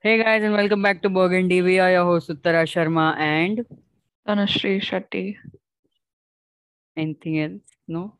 Hey 0.00 0.22
guys, 0.22 0.42
and 0.42 0.52
welcome 0.52 0.82
back 0.82 1.02
to 1.02 1.08
Burgundy. 1.08 1.60
We 1.62 1.78
are 1.80 1.90
your 1.90 2.04
hosts 2.04 2.30
Uttara 2.30 2.62
Sharma 2.72 3.16
and 3.18 3.64
Tanushree 4.26 4.80
Shetty. 4.80 5.36
anything 6.96 7.38
else? 7.40 7.60
No? 7.86 8.14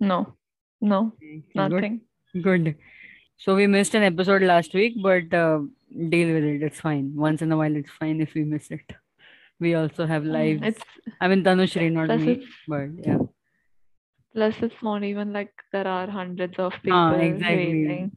No, 0.00 0.34
no, 0.80 1.12
Okay, 1.16 1.42
Good. 1.54 1.72
nothing. 1.72 2.00
Good. 2.42 2.76
So 3.38 3.54
we 3.54 3.66
missed 3.66 3.94
an 3.94 4.02
episode 4.02 4.42
last 4.42 4.74
week, 4.74 4.94
but 5.02 5.32
uh, 5.34 5.60
deal 6.10 6.34
with 6.34 6.44
it. 6.44 6.62
It's 6.62 6.80
fine. 6.80 7.12
Once 7.14 7.42
in 7.42 7.52
a 7.52 7.56
while, 7.56 7.74
it's 7.74 7.90
fine 7.90 8.20
if 8.20 8.34
we 8.34 8.44
miss 8.44 8.70
it. 8.70 8.92
We 9.60 9.74
also 9.74 10.06
have 10.06 10.22
Mm, 10.24 10.32
lives. 10.32 10.62
It's 10.64 10.82
I 11.20 11.28
mean, 11.28 11.42
Tanushri, 11.44 11.90
not 11.92 12.08
me, 12.18 12.46
but 12.68 12.88
yeah. 13.02 13.18
plus 14.34 14.54
it's 14.62 14.82
not 14.82 15.04
even 15.04 15.32
like 15.32 15.52
there 15.72 15.86
are 15.86 16.08
hundreds 16.10 16.58
of 16.58 16.72
हाँ 16.72 16.82
people 16.82 17.20
exactly. 17.20 17.56
waiting. 17.56 18.12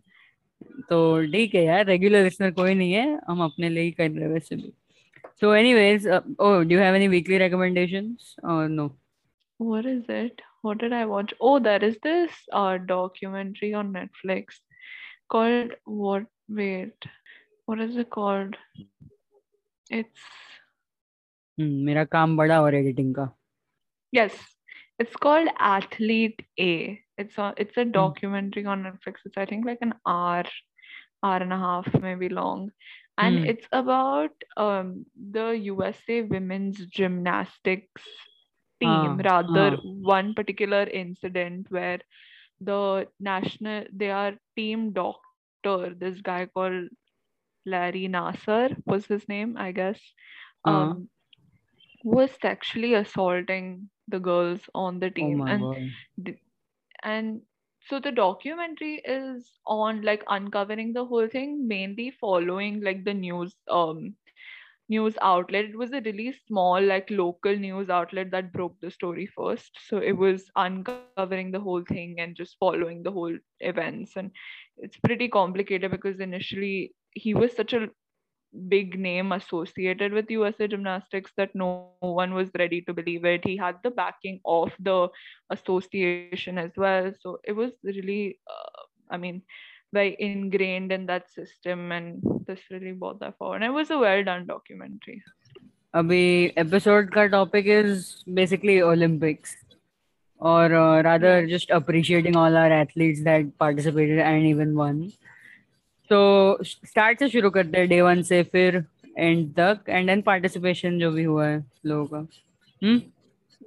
तो 0.89 0.97
ठीक 1.31 1.55
है 1.55 1.63
यार 1.63 1.85
regular 1.85 2.23
listener 2.23 2.51
कोई 2.51 2.73
नहीं 2.73 2.93
है 2.93 3.19
हम 3.27 3.43
अपने 3.43 3.69
लिए 3.69 3.83
ही 3.83 3.91
कर 3.91 4.09
रहे 4.11 4.27
वैसे 4.27 4.55
भी। 4.55 4.71
So 5.41 5.53
anyways 5.55 6.07
oh 6.07 6.51
do 6.61 6.71
you 6.71 6.79
have 6.79 6.95
any 6.95 7.07
weekly 7.07 7.37
recommendations 7.37 8.35
और 8.45 8.67
no 8.69 8.87
what 9.59 9.85
is 9.85 10.11
it 10.11 10.41
what 10.65 10.81
did 10.81 10.93
I 10.93 11.03
watch 11.05 11.33
oh 11.41 11.57
that 11.59 11.83
is 11.83 11.95
this 12.03 12.45
our 12.53 12.77
documentary 12.87 13.73
on 13.73 13.91
Netflix 13.97 14.61
called 15.29 15.75
what 15.87 16.27
wait 16.51 17.05
what 17.69 17.89
is 17.89 17.99
it 17.99 18.09
called 18.11 18.55
it's 19.89 20.25
मेरा 21.57 22.03
काम 22.05 22.37
बड़ा 22.37 22.61
और 22.61 22.75
editing 22.75 23.13
का। 23.15 23.29
Yes 24.13 24.39
It's 24.99 25.15
called 25.15 25.47
Athlete 25.59 26.41
A. 26.59 26.99
It's 27.17 27.37
a 27.37 27.53
it's 27.57 27.77
a 27.77 27.83
hmm. 27.83 27.91
documentary 27.91 28.63
mm. 28.63 28.69
on 28.69 28.83
Netflix. 28.83 29.25
It's 29.25 29.37
I 29.37 29.45
think 29.45 29.65
like 29.65 29.79
an 29.81 29.93
hour, 30.05 30.43
hour 31.23 31.37
and 31.37 31.53
a 31.53 31.57
half 31.57 31.87
maybe 32.01 32.29
long, 32.29 32.71
and 33.17 33.39
mm. 33.39 33.47
it's 33.47 33.67
about 33.71 34.31
um 34.55 35.05
the 35.15 35.49
USA 35.51 36.21
women's 36.21 36.85
gymnastics 36.87 38.03
team. 38.79 38.89
Uh, 38.89 39.15
rather, 39.17 39.75
uh. 39.75 39.81
one 39.83 40.33
particular 40.33 40.83
incident 40.83 41.67
where 41.69 41.99
the 42.59 43.07
national 43.19 43.85
they 43.93 44.09
are 44.11 44.33
team 44.55 44.93
doctor. 44.93 45.93
This 45.95 46.21
guy 46.21 46.47
called 46.47 46.89
Larry 47.65 48.07
Nasser 48.07 48.69
was 48.85 49.05
his 49.05 49.27
name, 49.27 49.57
I 49.57 49.71
guess. 49.73 49.99
Ah. 50.65 50.71
Um, 50.71 50.89
uh. 50.89 50.95
was 52.03 52.31
sexually 52.41 52.93
assaulting 52.93 53.89
the 54.07 54.19
girls 54.19 54.69
on 54.73 54.99
the 54.99 55.09
oh 55.19 55.19
team 55.19 55.41
my 55.41 55.47
and 55.47 55.69
th- 56.25 56.37
and 57.03 57.41
so 57.81 57.99
the 57.99 58.11
documentary 58.11 59.01
is 59.05 59.59
on 59.65 60.01
like 60.01 60.23
uncovering 60.27 60.93
the 60.93 61.05
whole 61.05 61.27
thing 61.27 61.67
mainly 61.67 62.09
following 62.11 62.81
like 62.81 63.03
the 63.05 63.13
news 63.13 63.55
um 63.69 64.15
news 64.89 65.17
outlet. 65.21 65.65
It 65.65 65.77
was 65.77 65.91
a 65.93 66.01
really 66.01 66.33
small 66.47 66.81
like 66.81 67.09
local 67.09 67.55
news 67.55 67.89
outlet 67.89 68.31
that 68.31 68.53
broke 68.53 68.79
the 68.81 68.91
story 68.91 69.27
first. 69.27 69.71
So 69.87 69.97
it 69.99 70.13
was 70.17 70.51
uncovering 70.55 71.27
the 71.27 71.33
whole 71.33 71.57
thing 71.59 71.93
and 71.93 72.07
just 72.07 72.31
following 72.33 72.77
the 72.77 72.87
whole 72.87 73.13
events. 73.37 73.97
And 73.99 74.15
it's 74.63 74.85
pretty 74.87 75.17
complicated 75.19 75.89
because 75.91 76.19
initially 76.19 76.93
he 77.11 77.33
was 77.33 77.55
such 77.55 77.73
a 77.73 77.89
big 78.68 78.98
name 78.98 79.32
associated 79.32 80.12
with 80.12 80.30
USA 80.30 80.68
Gymnastics 80.68 81.32
that 81.36 81.54
no 81.54 81.90
one 82.00 82.34
was 82.34 82.50
ready 82.58 82.82
to 82.82 82.92
believe 82.92 83.24
it. 83.24 83.44
He 83.44 83.56
had 83.56 83.76
the 83.82 83.90
backing 83.90 84.40
of 84.44 84.72
the 84.78 85.08
association 85.50 86.58
as 86.58 86.70
well. 86.76 87.12
So 87.20 87.40
it 87.44 87.52
was 87.52 87.72
really, 87.82 88.38
uh, 88.50 88.82
I 89.10 89.16
mean, 89.16 89.42
very 89.92 90.16
ingrained 90.18 90.92
in 90.92 91.06
that 91.06 91.30
system, 91.30 91.92
and 91.92 92.22
this 92.46 92.60
really 92.70 92.92
brought 92.92 93.20
that 93.20 93.38
forward. 93.38 93.56
And 93.56 93.64
it 93.64 93.70
was 93.70 93.90
a 93.90 93.98
well 93.98 94.24
done 94.24 94.46
documentary. 94.46 95.22
अभी 95.94 96.44
episode 96.58 97.10
का 97.14 97.26
topic 97.26 97.66
is 97.66 98.24
basically 98.28 98.80
Olympics 98.80 99.56
or 100.42 100.74
uh, 100.74 101.02
rather 101.02 101.32
Yes. 101.32 101.50
just 101.50 101.70
appreciating 101.70 102.36
all 102.36 102.56
our 102.56 102.72
athletes 102.72 103.22
that 103.24 103.58
participated 103.58 104.18
and 104.18 104.44
तो 106.09 106.63
start 106.63 107.19
से 107.19 107.29
शुरू 107.29 107.49
करते 107.49 107.77
हैं 107.77 107.87
day 107.89 108.01
one 108.01 108.21
से 108.21 108.43
फिर 108.43 108.83
and 109.17 109.51
तक 109.59 109.89
एंड 109.89 110.07
देन 110.07 110.21
पार्टिसिपेशन 110.21 110.99
जो 110.99 111.11
भी 111.11 111.23
हुआ 111.23 111.47
है 111.47 111.63
लोगों 111.85 112.05
का। 112.05 112.17
हम्म? 112.81 113.01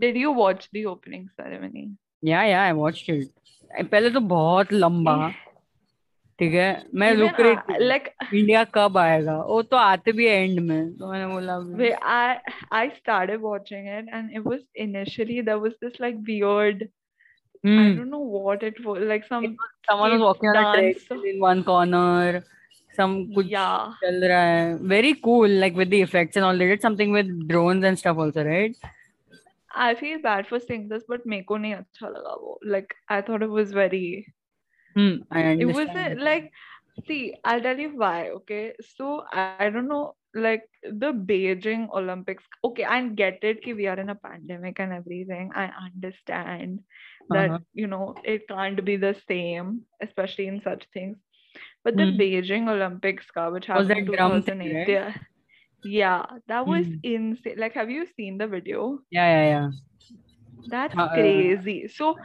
Did 0.01 0.17
you 0.17 0.33
watch 0.35 0.69
the 0.75 0.85
opening 0.87 1.29
ceremony 1.29 1.95
yeah 2.25 2.43
yeah 2.43 2.63
I 2.63 2.73
watched 2.73 3.11
it 3.11 3.89
पहले 3.91 4.11
तो 4.11 4.21
बहुत 4.21 4.73
लंबा। 4.73 5.33
ठीक। 6.39 6.53
है? 6.55 6.85
मैं 6.95 7.13
रुक 7.15 7.41
रही 7.41 7.87
लाइक 7.87 8.09
इंडिया 8.35 8.65
कब 8.75 8.97
आएगा? 8.99 9.37
वो 9.37 9.61
तो 9.63 9.77
आते 9.77 10.13
भी 10.13 10.27
एंड 10.27 10.61
में 10.61 10.93
तो 10.99 11.11
मैंने 11.13 11.27
बोला 11.33 11.57
वे 11.59 11.91
I 11.91 12.37
I 12.73 12.89
started 12.89 13.41
watching 13.43 13.89
it 13.99 14.09
and 14.15 14.31
it 14.33 14.47
was 14.47 14.61
initially 14.77 15.41
there 15.43 15.57
was 15.57 15.73
this 15.85 16.01
like 16.01 16.23
beard 16.23 16.89
weird 17.65 17.79
I 17.79 17.83
hmm 17.83 17.97
don't 17.97 18.11
know 18.11 18.21
what 18.45 18.63
it 18.63 18.85
was 18.85 19.03
like 19.03 19.27
some 19.27 19.45
was, 19.45 19.57
someone 19.89 20.13
was 20.13 20.21
walking 20.21 20.49
on 20.51 20.57
a 20.57 20.63
dance. 20.63 21.05
treadmill 21.05 21.25
in 21.33 21.41
one 21.41 21.63
corner 21.65 22.43
some 22.97 23.15
कुछ 23.37 23.47
Yeah. 23.51 23.93
चल 24.05 24.25
रहा 24.29 24.41
है 24.45 24.79
very 24.95 25.15
cool 25.27 25.49
like 25.65 25.75
with 25.75 25.91
the 25.91 26.01
effects 26.03 26.37
and 26.37 26.45
all 26.45 26.59
they 26.59 26.67
did 26.71 26.81
something 26.83 27.13
with 27.13 27.31
drones 27.49 27.85
and 27.85 27.99
stuff 27.99 28.17
also 28.27 28.45
right 28.45 28.77
I 29.73 29.95
feel 29.95 30.19
bad 30.23 30.49
for 30.49 30.59
saying 30.59 30.89
this, 30.89 31.05
but 31.09 31.27
मेरे 31.27 31.45
को 31.49 31.57
नहीं 31.57 31.75
अच्छा 31.75 32.09
लगा 32.09 32.35
वो. 32.43 32.59
Like 32.67 32.95
I 33.09 33.21
thought 33.23 33.43
it 33.43 33.51
was 33.51 33.71
very. 33.73 34.27
hmm 34.97 35.19
I 35.31 35.43
understand. 35.43 35.61
It 35.61 35.67
wasn't 35.75 36.21
like. 36.21 36.51
See, 37.07 37.35
I'll 37.45 37.61
tell 37.61 37.79
you 37.79 37.91
why. 37.97 38.31
Okay, 38.31 38.73
so 38.97 39.23
I, 39.33 39.45
I 39.67 39.71
don't 39.71 39.87
know. 39.87 40.17
Like 40.35 40.63
the 40.83 41.13
Beijing 41.13 41.89
Olympics. 41.93 42.45
Okay, 42.65 42.85
I 42.85 43.07
get 43.09 43.43
it. 43.43 43.63
Ki 43.63 43.75
we 43.75 43.87
are 43.87 43.99
in 43.99 44.11
a 44.11 44.15
pandemic 44.15 44.79
and 44.81 44.93
everything. 44.93 45.51
I 45.55 45.67
understand 45.87 46.81
that 47.31 47.53
Uh-huh. 47.53 47.75
you 47.75 47.87
know 47.87 48.19
it 48.25 48.47
can't 48.49 48.85
be 48.85 48.97
the 48.97 49.15
same, 49.29 49.83
especially 50.03 50.47
in 50.49 50.61
such 50.63 50.87
things. 50.93 51.19
But 51.85 51.97
the 51.97 52.05
Hmm. 52.05 52.19
Beijing 52.19 52.69
Olympics, 52.69 53.31
ka, 53.31 53.51
which 53.51 53.67
Was 53.75 53.89
happened 53.89 53.99
in 53.99 54.07
that 54.07 54.11
drum 54.11 54.43
thing, 54.43 54.63
2008, 54.63 54.85
right? 54.85 54.99
yeah, 54.99 55.15
yeah, 55.83 56.27
that 56.49 56.67
was 56.67 56.87
Hmm. 56.87 57.01
insane. 57.03 57.57
Like, 57.59 57.75
have 57.75 57.91
you 57.91 58.07
seen 58.17 58.39
the 58.39 58.47
video? 58.49 59.01
yeah 59.11 59.27
yeah 59.29 59.45
yeah 59.49 59.69
That's 60.67 61.03
Uh, 61.03 61.09
crazy. 61.13 61.89
So, 61.89 62.19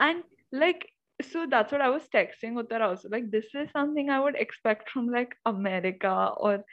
and 0.00 0.22
like, 0.52 0.88
so 1.22 1.46
that's 1.48 1.72
what 1.72 1.80
I 1.80 1.90
was 1.90 2.08
texting 2.08 2.54
Uttara 2.60 2.88
also. 2.88 3.08
Like, 3.10 3.30
this 3.30 3.46
is 3.54 3.70
something 3.72 4.10
I 4.10 4.20
would 4.20 4.36
expect 4.36 4.90
from 4.90 5.08
like 5.08 5.34
America 5.46 6.32
or. 6.36 6.64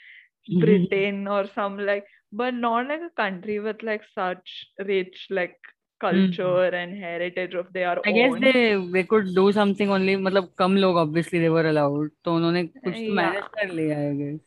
Britain 0.49 1.27
or 1.27 1.47
some 1.55 1.77
like, 1.77 2.05
but 2.31 2.53
not 2.53 2.87
like 2.87 3.01
a 3.01 3.09
country 3.15 3.59
with 3.59 3.83
like 3.83 4.03
such 4.15 4.67
rich 4.85 5.27
like 5.29 5.57
culture 5.99 6.69
mm. 6.71 6.73
and 6.73 6.97
heritage 6.97 7.53
of 7.55 7.73
their 7.73 7.97
I 7.97 7.97
own. 7.97 8.07
I 8.07 8.11
guess 8.11 8.41
they 8.41 8.89
they 8.91 9.03
could 9.03 9.33
do 9.35 9.51
something 9.51 9.89
only 9.89 10.15
मतलब 10.15 10.53
कम 10.57 10.75
लोग 10.77 10.95
obviously 10.95 11.39
they 11.39 11.49
were 11.49 11.65
allowed 11.69 12.09
तो 12.23 12.35
उन्होंने 12.35 12.63
कुछ 12.63 12.93
तो 12.93 12.99
Yeah. 12.99 13.15
manage 13.15 13.47
कर 13.55 13.73
लिया 13.73 13.97
I 13.97 14.13
guess 14.17 14.39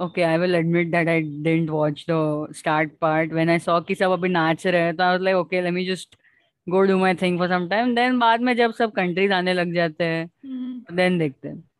okay 0.00 0.24
I 0.24 0.38
will 0.38 0.54
admit 0.54 0.90
that 0.90 1.08
I 1.08 1.20
didn't 1.22 1.70
watch 1.70 2.06
the 2.06 2.46
start 2.52 3.00
part 3.00 3.32
when 3.32 3.48
I 3.48 3.58
saw 3.58 3.80
कि 3.80 3.94
सब 3.94 4.10
अभी 4.10 4.28
नाच 4.28 4.66
रहे 4.66 4.80
हैं 4.80 4.96
तो 4.96 5.04
I 5.04 5.16
was 5.16 5.26
like 5.28 5.36
okay 5.36 5.62
let 5.62 5.74
me 5.78 5.86
just 5.90 6.16
go 6.70 6.86
do 6.86 6.98
my 6.98 7.14
thing 7.14 7.38
for 7.38 7.48
some 7.48 7.68
time 7.68 7.94
then 7.94 8.18
बाद 8.20 8.40
में 8.40 8.56
जब 8.56 8.72
सब 8.72 8.92
countries 8.98 9.32
आने 9.32 9.54
लग 9.54 9.74
जाते 9.74 10.04
हैं 10.04 10.30
Hmm. 10.46 10.96
then 10.98 11.18
देखते 11.18 11.48
हैं 11.48 11.71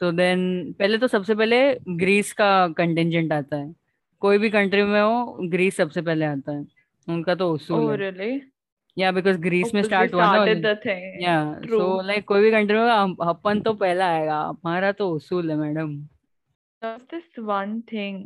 सो 0.00 0.10
देन 0.12 0.72
पहले 0.78 0.98
तो 0.98 1.08
सबसे 1.08 1.34
पहले 1.34 1.58
ग्रीस 1.88 2.32
का 2.32 2.68
कंटेंजेंट 2.68 3.32
आता 3.32 3.56
है। 3.56 3.74
कोई 4.20 4.38
भी 4.38 4.50
कंट्री 4.50 4.82
में 4.82 5.00
हो 5.00 5.36
ग्रीस 5.50 5.76
सबसे 5.76 6.02
पहले 6.02 6.24
आता 6.24 6.52
है। 6.52 6.66
उनका 7.08 7.34
तो 7.34 7.52
उसूल 7.52 7.84
oh, 7.84 8.00
really? 8.00 8.38
Yeah 8.98 9.12
because 9.12 9.38
Greece 9.38 9.74
में 9.74 9.82
स्टार्ट 9.82 10.14
हुआ 10.14 10.36
ना 10.36 10.92
या 11.20 11.60
सो 11.64 12.00
लाइक 12.02 12.24
कोई 12.24 12.40
भी 12.40 12.50
कंट्री 12.50 12.76
में 12.76 13.26
अपन 13.28 13.60
तो 13.60 13.74
पहला 13.74 14.08
आएगा। 14.10 14.38
हमारा 14.40 14.92
तो 14.92 15.10
उसूल 15.10 15.50
है 15.50 15.56
madam 15.56 15.96
this 16.84 17.38
one 17.38 17.80
thing 17.92 18.24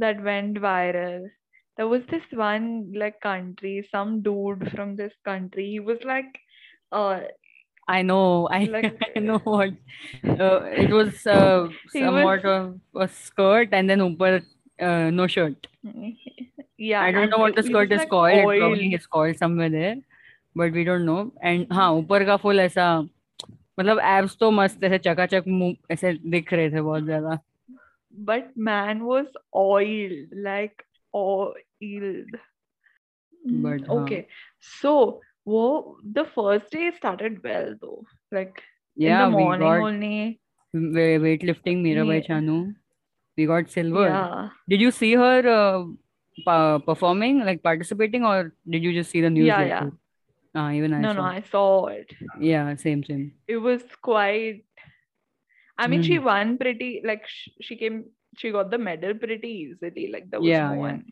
that 0.00 0.20
went 0.20 0.58
viral 0.58 1.28
There 1.78 1.88
was 1.88 2.06
this 2.10 2.24
one 2.38 2.64
like 3.00 3.18
country, 3.24 3.72
some 3.88 4.14
dude 4.20 4.62
from 4.70 4.96
this 4.96 5.12
country. 5.26 5.66
He 5.72 5.80
was 5.88 6.00
like, 6.04 6.38
uh, 6.90 7.20
I 7.87 8.01
know 8.01 8.47
I 8.57 8.59
Like- 8.73 9.01
I 9.15 9.19
know 9.19 9.39
what 9.43 9.73
uh, 10.23 10.59
it 10.83 10.91
was 10.97 11.25
uh, 11.27 11.69
He 11.93 11.99
somewhat 12.03 12.43
was- 12.43 12.77
of 12.95 13.01
a 13.05 13.07
skirt 13.07 13.73
and 13.79 13.89
then 13.89 13.99
ऊपर 14.09 14.41
uh, 14.89 15.09
no 15.11 15.27
shirt 15.27 15.67
yeah. 16.77 17.01
I 17.01 17.11
don't 17.11 17.23
and 17.23 17.31
know 17.31 17.37
what 17.43 17.51
it- 17.51 17.55
the 17.57 17.61
he 17.63 17.69
skirt 17.73 17.89
was, 17.89 17.97
is 17.97 17.99
like, 18.03 18.09
called 18.09 18.31
it 18.37 18.43
probably 18.43 18.85
oiled. 18.87 18.93
is 18.99 19.05
called 19.17 19.37
somewhere 19.37 19.69
there 19.69 19.95
but 20.61 20.71
we 20.79 20.83
don't 20.91 21.05
know 21.09 21.19
and 21.51 21.67
हाँ 21.79 21.89
ऊपर 22.03 22.25
का 22.25 22.37
full 22.45 22.59
ऐसा 22.59 22.87
मतलब 23.79 23.99
abs 24.15 24.37
तो 24.39 24.49
मस्त 24.51 24.83
ऐसे 24.83 24.97
चकाचक 25.09 25.43
मुंह 25.47 25.75
ऐसे 25.91 26.13
दिख 26.37 26.53
रहे 26.53 26.69
थे 26.71 26.81
बहुत 26.81 27.05
ज्यादा 27.05 27.39
But 28.25 28.49
man 28.55 28.99
was 29.09 29.25
oiled, 29.59 30.33
like 30.47 30.83
oiled. 31.19 32.35
Mm, 33.47 33.63
But, 33.63 33.87
हाँ. 33.87 33.95
okay, 33.95 34.19
so 34.81 34.91
whoa, 35.52 35.96
the 36.18 36.24
first 36.34 36.70
day 36.76 36.90
started 36.96 37.38
well 37.48 37.70
though. 37.84 38.00
Like 38.38 38.62
yeah 39.04 39.24
in 39.26 39.32
the 39.32 39.36
we 39.38 39.42
morning 39.44 39.68
got 39.68 39.88
only. 39.88 40.40
weightlifting 41.26 41.82
Mirabai 41.86 42.18
Yeah. 42.20 42.28
Chanu 42.28 42.58
We 43.38 43.46
got 43.50 43.70
silver. 43.72 44.04
Yeah. 44.08 44.48
Did 44.70 44.80
you 44.84 44.90
see 44.94 45.10
her 45.14 45.36
uh, 45.56 45.84
pa- 46.46 46.78
performing, 46.86 47.36
like 47.48 47.62
participating, 47.66 48.24
or 48.30 48.38
did 48.74 48.82
you 48.86 48.92
just 48.96 49.10
see 49.14 49.20
the 49.26 49.30
news? 49.34 49.46
Yeah, 49.50 49.64
yeah. 49.72 49.90
Ah, 50.62 50.70
even 50.78 50.94
I 50.96 51.00
No, 51.04 51.12
saw. 51.12 51.20
no, 51.20 51.28
I 51.36 51.42
saw 51.52 51.86
it. 51.98 52.10
Yeah, 52.40 52.74
same, 52.84 53.04
same. 53.10 53.24
It 53.46 53.58
was 53.68 53.84
quite. 54.08 54.64
I 55.78 55.86
mean, 55.92 56.02
she 56.08 56.18
Mm. 56.18 56.24
won 56.30 56.58
pretty. 56.64 56.90
Like 57.12 57.28
sh- 57.34 57.54
she 57.68 57.76
came, 57.84 58.00
she 58.42 58.50
got 58.58 58.72
the 58.74 58.78
medal 58.88 59.14
pretty 59.24 59.52
easily. 59.62 60.06
Like 60.16 60.28
there 60.30 60.40
was 60.40 60.48
Yeah, 60.48 60.68
no 60.68 60.74
yeah. 60.74 60.86
one. 60.88 61.04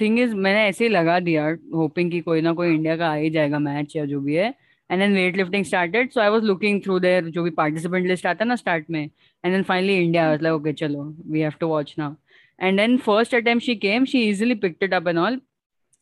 Thing 0.00 0.18
is 0.20 0.34
मैंने 0.34 0.64
ऐसे 0.68 0.84
ही 0.84 0.90
लगा 0.90 1.18
दिया 1.20 1.46
hopping 1.74 2.10
कि 2.10 2.20
कोई 2.20 2.40
ना 2.40 2.52
कोई 2.52 2.74
India 2.74 2.96
का 2.96 3.08
आ 3.08 3.14
ही 3.14 3.30
जाएगा 3.30 3.58
मैच 3.58 3.96
या 3.96 4.04
जो 4.04 4.20
भी 4.20 4.34
है। 4.34 4.54
And 4.90 5.00
then 5.00 5.14
weight 5.14 5.36
lifting 5.36 5.64
started 5.64 6.10
so 6.10 6.20
I 6.20 6.28
was 6.28 6.44
looking 6.44 6.80
through 6.82 6.98
there 7.00 7.28
जो 7.30 7.42
भी 7.42 7.50
पार्टिसिपेंट 7.52 8.06
लिस्ट 8.06 8.26
आता 8.26 8.44
है 8.44 8.48
ना 8.48 8.56
स्टार्ट 8.56 8.90
में। 8.90 9.02
And 9.02 9.52
then 9.52 9.62
finally 9.62 9.96
India 9.96 10.54
okay 10.54 10.72
चलो 10.72 11.04
वी 11.26 11.40
हैव 11.40 11.52
टू 11.60 11.68
वॉच 11.68 11.94
ना 11.98 12.14
and 12.58 12.78
then 12.80 12.96
first 13.06 13.34
attempt 13.34 13.62
she 13.62 13.74
came 13.76 14.04
she 14.04 14.22
easily 14.28 14.54
picked 14.64 14.94
up 14.94 15.08
an 15.08 15.18
all 15.18 15.40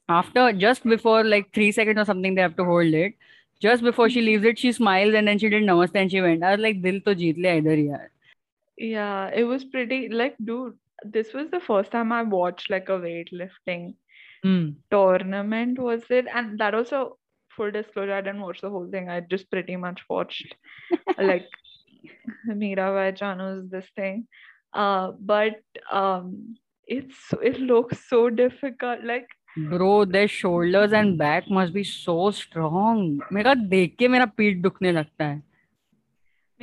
after 0.09 0.51
just 0.57 0.87
before 0.89 1.25
like 1.25 1.47
three 1.55 1.71
second 1.73 1.99
और 1.99 2.05
something 2.05 2.37
they 2.37 2.43
have 2.43 2.53
to 2.57 2.65
hold 2.65 2.95
it 2.95 3.15
just 3.63 3.85
before 3.85 4.11
she 4.11 4.21
leave 4.21 4.47
it 4.47 4.59
she 4.59 4.73
smiles 4.73 5.15
and 5.15 5.27
then 5.29 5.39
she 5.39 5.49
did 5.49 5.65
नमस्ते 5.65 5.99
and 5.99 6.11
she 6.11 6.21
went 6.21 6.45
I 6.45 6.57
like 6.57 6.83
दिल 6.83 7.01
तो 7.01 7.15
जीत 7.15 7.39
लिया 7.39 7.53
इधर 7.55 7.79
ही 7.79 7.89
यार। 7.89 8.09
Yeah 8.79 9.31
it 9.35 9.45
was 9.45 9.65
pretty 9.71 10.07
like 10.09 10.35
dude 10.43 10.75
this 11.04 11.34
was 11.34 11.50
the 11.52 11.60
first 11.60 11.92
time 11.92 12.12
I 12.12 12.24
watched 12.24 12.70
like 12.70 12.90
a 12.90 13.00
weightlifting 13.00 13.96
hmm 14.44 14.70
tournament. 14.92 15.80
Was 15.80 16.04
it? 16.10 16.28
And 16.34 16.60
that 16.60 16.74
also, 16.74 17.18
full 17.56 17.72
disclosure, 17.72 18.14
I 18.14 18.22
didn't 18.22 18.42
watch 18.42 18.62
the 18.62 18.70
whole 18.70 18.90
thing. 18.90 19.10
I 19.10 19.20
just 19.22 19.50
pretty 19.52 19.76
much 19.76 20.02
watched 20.10 20.56
like 21.18 21.48
Mirabai 22.48 23.18
Chanu's 23.18 23.70
this 23.70 23.88
thing. 23.96 24.28
Uh, 24.74 25.12
but 25.20 25.60
um, 25.92 26.56
it's 26.88 27.34
it 27.42 27.60
looks 27.60 28.08
so 28.10 28.30
difficult. 28.30 29.04
Like 29.04 29.28
Bro, 29.58 30.06
their 30.06 30.28
shoulders 30.28 30.94
and 30.94 31.18
back 31.18 31.50
must 31.50 31.74
be 31.74 31.84
so 31.84 32.32
strong. 32.32 33.20
मेरा 33.34 33.54
देख 33.54 33.96
के 34.00 34.08
मेरा 34.08 34.26
पीठ 34.26 34.58
दुखने 34.58 34.92
लगता 34.92 35.26
है 35.26 35.42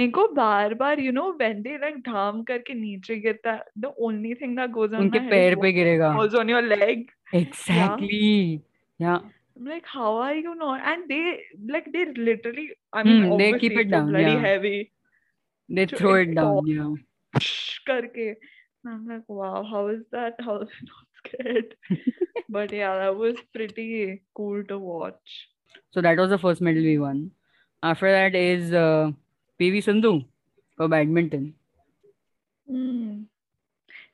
मेरे 0.00 0.11
को 0.12 0.27
बार 0.35 0.75
बार 0.75 1.00
you 1.00 1.12
know 1.12 1.27
when 1.41 1.62
they 1.67 1.77
like 1.85 1.99
धाम 2.09 2.43
करके 2.50 2.75
नीचे 2.75 3.17
गिरता 3.27 3.53
है, 3.53 3.62
the 3.85 3.93
only 4.09 4.35
thing 4.43 4.55
that 4.56 4.73
goes 4.73 4.93
on 4.93 5.00
उनके 5.05 5.21
my 5.21 5.25
head 5.25 5.33
पैर 5.33 5.53
is 5.53 5.59
पे 5.62 5.73
what 5.73 5.75
गिरेगा 5.75 6.12
falls 6.17 6.35
on 6.35 6.49
your 6.55 6.62
leg. 6.62 7.06
exactly 7.35 8.62
yeah 9.00 9.19
I'm 9.59 9.65
like, 9.65 9.87
how 9.87 10.17
are 10.23 10.35
you 10.35 10.55
not? 10.55 10.81
And 10.85 11.09
they 11.09 11.41
like 11.75 11.87
they 11.93 12.05
literally, 12.15 12.71
I 12.93 13.03
mean, 13.03 13.23
Hmm, 13.23 13.37
they 13.38 13.55
obviously 13.55 13.61
keep 13.61 13.79
it 13.79 13.88
it's 13.88 13.91
down, 13.91 14.11
bloody 14.11 14.33
yeah. 14.33 14.41
heavy. 14.47 14.93
they 15.69 15.87
So 15.91 15.97
throw 15.99 16.15
it 16.15 16.29
it 16.31 16.35
down 16.35 16.67
falls. 16.67 16.69
yeah 16.69 16.94
करके. 17.88 18.29
And 18.85 18.94
I'm 18.94 19.06
like, 19.09 19.25
wow, 19.29 19.62
how 19.71 19.87
is 19.88 20.03
that? 20.12 20.37
How 20.41 20.56
is 20.59 20.69
it 20.69 20.88
not 20.93 21.06
scared? 21.21 21.75
but 22.49 22.73
yeah, 22.73 22.97
that 22.99 23.17
was 23.17 23.37
pretty 23.55 24.23
cool 24.35 24.62
to 24.65 24.79
watch. 24.79 25.37
so 25.94 26.00
that 26.06 26.19
was 26.19 26.31
the 26.31 26.38
first 26.38 26.61
medal 26.67 26.83
we 26.83 26.99
won 26.99 27.31
after 27.83 28.11
that 28.12 28.35
is 28.35 28.73
uh, 28.73 29.11
PV 29.62 29.84
Sindhu 29.90 30.13
for 30.78 30.88
badminton 30.88 31.54
Hmm. 32.68 33.24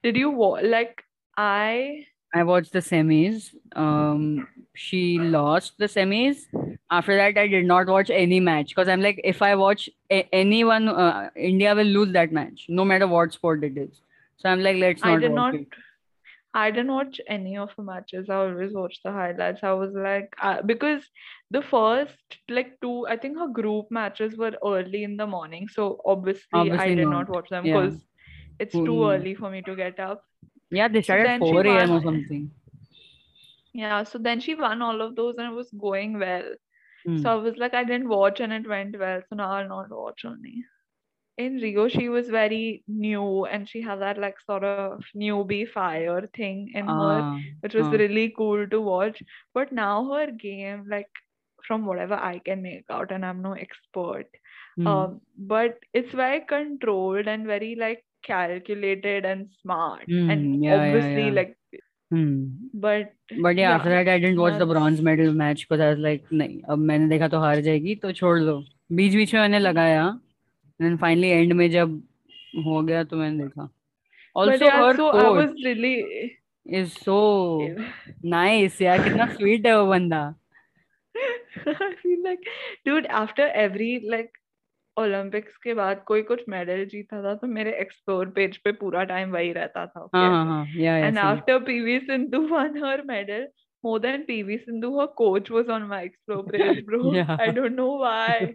Did 0.04 0.16
you 0.16 0.30
watch? 0.32 0.64
Like, 0.64 1.04
I 1.38 2.06
I 2.34 2.44
watched 2.44 2.74
the 2.74 2.80
semis 2.86 3.50
um 3.76 4.48
she 4.76 5.02
lost 5.20 5.78
the 5.84 5.86
semis 5.86 6.42
after 6.92 7.16
that 7.20 7.38
I 7.38 7.48
did 7.48 7.66
not 7.66 7.88
watch 7.88 8.10
any 8.10 8.40
match 8.40 8.70
because 8.70 8.90
I'm 8.94 9.02
like 9.02 9.22
if 9.24 9.42
I 9.42 9.56
watch 9.56 9.90
a- 10.12 10.28
anyone 10.42 10.90
uh, 10.90 11.30
India 11.36 11.74
will 11.76 11.92
lose 11.98 12.12
that 12.14 12.32
match 12.32 12.66
no 12.70 12.86
matter 12.94 13.08
what 13.08 13.34
sport 13.34 13.64
it 13.64 13.78
is 13.78 14.02
so 14.38 14.50
I'm 14.50 14.62
like 14.62 14.78
let's 14.78 15.04
not 15.04 15.14
I 15.14 15.20
did 15.20 15.32
watch 15.32 15.54
not. 15.54 15.56
it. 15.62 15.68
I 16.60 16.72
didn't 16.72 16.92
watch 16.94 17.20
any 17.36 17.58
of 17.64 17.74
the 17.78 17.84
matches. 17.88 18.30
I 18.30 18.36
always 18.44 18.74
watch 18.74 19.00
the 19.04 19.12
highlights. 19.12 19.64
I 19.64 19.74
was 19.74 19.94
like, 20.06 20.36
uh, 20.42 20.62
because 20.72 21.04
the 21.58 21.62
first 21.62 22.38
like 22.50 22.72
two, 22.82 22.96
I 23.08 23.18
think 23.18 23.38
her 23.44 23.48
group 23.60 23.92
matches 23.98 24.38
were 24.44 24.54
early 24.72 25.04
in 25.10 25.18
the 25.18 25.28
morning. 25.28 25.68
So 25.78 26.02
obviously, 26.14 26.72
I 26.72 26.88
did 26.96 27.06
not. 27.06 27.12
not 27.18 27.30
watch 27.36 27.50
them 27.50 27.66
Yeah. 27.66 27.82
because 27.82 28.00
it's 28.60 28.74
too 28.74 28.98
Mm. 29.02 29.10
early 29.14 29.36
for 29.44 29.52
me 29.58 29.62
to 29.70 29.76
get 29.84 30.00
up. 30.00 30.24
Yeah, 30.80 30.88
they 30.88 31.02
started 31.10 31.28
then 31.28 31.46
she 31.50 31.52
4 31.58 31.68
a.m. 31.68 31.92
or 31.98 32.02
something. 32.08 32.50
Yeah. 33.74 34.04
So 34.04 34.18
then 34.30 34.40
she 34.40 34.56
won 34.56 34.82
all 34.82 35.02
of 35.02 35.16
those 35.16 35.36
and 35.38 35.52
it 35.52 35.56
was 35.56 35.70
going 35.72 36.18
well. 36.20 36.50
Hmm. 37.06 37.18
So 37.18 37.32
I 37.32 37.36
was 37.36 37.58
like, 37.58 37.74
I 37.74 37.84
didn't 37.84 38.10
watch 38.10 38.40
and 38.40 38.52
it 38.52 38.68
went 38.68 38.98
well. 39.00 39.22
So 39.30 39.36
now 39.36 39.52
I'll 39.52 39.68
not 39.68 39.92
watch 39.92 40.26
only 40.26 40.66
In 41.39 41.55
Rio, 41.57 41.89
she 41.89 42.09
was 42.11 42.29
very 42.29 42.85
new 42.87 43.47
and 43.47 43.69
she 43.69 43.81
had 43.81 44.01
that 44.01 44.19
like 44.19 44.37
sort 44.47 44.65
of 44.65 45.03
newbie 45.17 45.67
fire 45.69 46.29
thing 46.37 46.71
in 46.75 46.87
her. 46.87 47.19
Ah, 47.23 47.39
which 47.61 47.75
was 47.75 47.87
ah. 47.87 47.91
really 48.03 48.33
cool 48.37 48.67
to 48.69 48.81
watch. 48.81 49.23
But 49.55 49.73
now 49.73 50.05
her 50.13 50.31
game, 50.31 50.85
like 50.91 51.09
from 51.67 51.87
whatever 51.87 52.15
I 52.15 52.39
can 52.39 52.63
make 52.63 52.85
out, 52.91 53.11
and 53.13 53.25
I'm 53.25 53.41
no 53.43 53.53
expert, 53.53 54.27
Hmm. 54.77 54.87
um, 54.87 55.21
but 55.39 55.79
it's 55.95 56.13
very 56.21 56.41
controlled 56.53 57.27
and 57.27 57.47
very 57.47 57.75
like 57.77 58.05
calculated 58.29 59.25
and 59.25 59.49
smart. 59.63 60.05
Hmm, 60.09 60.31
And 60.31 60.65
yeah, 60.65 60.75
yeah, 60.75 60.83
obviously, 60.87 61.27
yeah. 61.27 61.37
like, 61.41 61.57
Hmm. 62.11 62.35
but 62.75 63.13
But 63.41 63.57
yeah, 63.57 63.75
after 63.77 63.91
yeah, 63.91 64.03
that 64.05 64.13
I 64.15 64.19
didn't 64.19 64.41
watch 64.41 64.59
the 64.59 64.67
that's- 64.67 64.73
bronze 64.75 65.01
medal 65.11 65.33
match 65.33 65.67
because 65.69 65.81
I 65.81 65.89
was 65.95 65.99
like 66.09 66.25
नहीं 66.33 66.61
अब 66.71 66.79
मैंने 66.91 67.09
देखा 67.09 67.29
तो 67.35 67.39
हार 67.47 67.61
जाएगी 67.69 67.95
तो 68.03 68.13
छोड़ 68.21 68.39
दो 68.41 68.59
बीच 69.01 69.15
बीच 69.21 69.35
में 69.35 69.41
मैंने 69.41 69.59
लगाया 69.59 70.05
then 70.80 70.98
finally 71.04 71.32
end 71.36 71.54
में 71.54 71.70
जब 71.72 72.02
हो 72.66 72.82
गया 72.82 73.04
तो 73.04 73.18
मैंने 73.18 73.44
देखा। 73.44 73.70
Also 74.36 74.66
yeah, 74.66 74.78
her 74.78 74.94
so 74.94 75.06
quote 75.12 75.38
I 78.34 78.82
यार 78.82 79.04
कितना 79.04 79.26
sweet 79.36 79.66
है 79.66 79.78
वो 79.78 79.86
बंदा। 79.90 80.24
I 81.66 81.94
feel 82.02 82.20
like 82.26 82.44
dude 82.88 83.08
Olympics 85.00 85.58
के 85.64 85.74
बाद 85.74 86.00
कोई 86.06 86.22
कुछ 86.28 86.40
मेडल 86.50 86.86
जीता 86.92 87.22
था 87.24 87.34
तो 87.42 87.48
मेरे 87.48 87.72
एक्सप्लोर 87.80 88.30
पेज 88.36 88.56
पे 88.58 88.72
पूरा 88.80 89.04
टाइम 89.12 89.32
वही 89.32 89.52
रहता 89.54 89.86
था 89.86 90.08
and 90.76 91.18
after 91.18 91.60
P V 91.64 91.98
Sindhu 92.00 92.40
won 92.52 92.78
her 92.84 93.02
medal 93.08 93.48
more 93.86 94.00
than 94.00 94.24
P V 94.28 94.58
Sindhu 94.58 94.90
her 95.00 95.06
coach 95.18 95.52
was 95.52 95.70
on 95.76 95.84
my 95.90 96.06
explore 96.06 96.42
page 96.48 96.84
bro 96.86 97.12
I 97.36 97.48
don't 97.48 97.72
know 97.72 97.88
why 98.00 98.46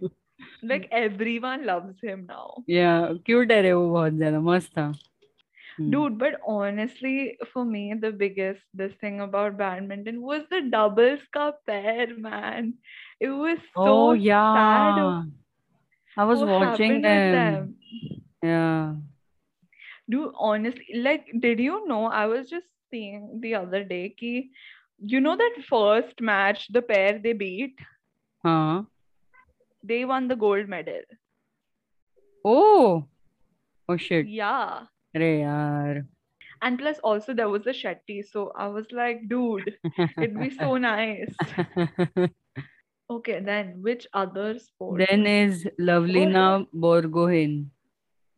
like 0.62 0.88
everyone 0.90 1.66
loves 1.66 1.94
him 2.02 2.26
now. 2.28 2.62
Yeah 2.66 3.14
cute 3.24 3.52
hai 3.56 3.74
wo 3.74 3.86
bahut 3.96 4.18
zyada 4.22 4.42
mast 4.48 4.74
tha 4.78 4.86
dude 5.92 6.18
but 6.22 6.34
honestly 6.54 7.38
for 7.52 7.64
me 7.64 7.84
the 8.00 8.10
biggest 8.22 8.64
this 8.80 8.92
thing 9.04 9.20
about 9.26 9.56
badminton 9.60 10.20
was 10.30 10.42
the 10.50 10.60
doubles 10.74 11.22
cup 11.38 11.62
pair 11.66 12.08
man. 12.16 12.74
It 13.20 13.28
was 13.28 13.58
so 13.76 13.86
oh 13.86 14.12
yeah. 14.12 14.58
Sad. 14.58 15.32
i 16.16 16.24
was 16.24 16.44
watching 16.44 17.00
them. 17.02 17.32
them? 17.32 17.74
Yeah. 18.42 18.94
Dude 20.10 20.34
honestly 20.36 21.00
like 21.06 21.32
did 21.40 21.60
you 21.60 21.86
know 21.88 22.04
i 22.06 22.26
was 22.26 22.50
just 22.50 22.66
seeing 22.90 23.40
the 23.40 23.54
other 23.54 23.82
day 23.84 24.14
ki, 24.18 24.50
you 24.98 25.20
know 25.20 25.36
that 25.36 25.56
first 25.68 26.20
match 26.20 26.68
the 26.72 26.82
pair 26.82 27.18
they 27.18 27.32
beat? 27.32 27.78
Huh? 28.44 28.82
they 29.82 30.04
won 30.04 30.28
the 30.28 30.36
gold 30.36 30.68
medal. 30.68 31.02
Oh, 32.44 33.06
oh 33.88 33.96
shit. 33.96 34.26
Yeah. 34.28 34.82
Re 35.14 35.40
yaar. 35.40 36.06
And 36.62 36.78
plus, 36.78 36.98
also 37.00 37.34
there 37.34 37.48
was 37.48 37.64
the 37.64 37.70
Shetty, 37.70 38.24
so 38.24 38.52
I 38.56 38.68
was 38.68 38.86
like, 38.92 39.28
dude, 39.28 39.76
it'd 40.16 40.38
be 40.38 40.50
so 40.50 40.76
nice. 40.76 41.34
okay, 43.10 43.40
then 43.40 43.82
which 43.82 44.06
other 44.14 44.58
sport? 44.60 45.04
Then 45.08 45.26
is 45.26 45.66
Lovelina 45.80 46.60
oh. 46.60 46.66
Borgohin 46.72 47.66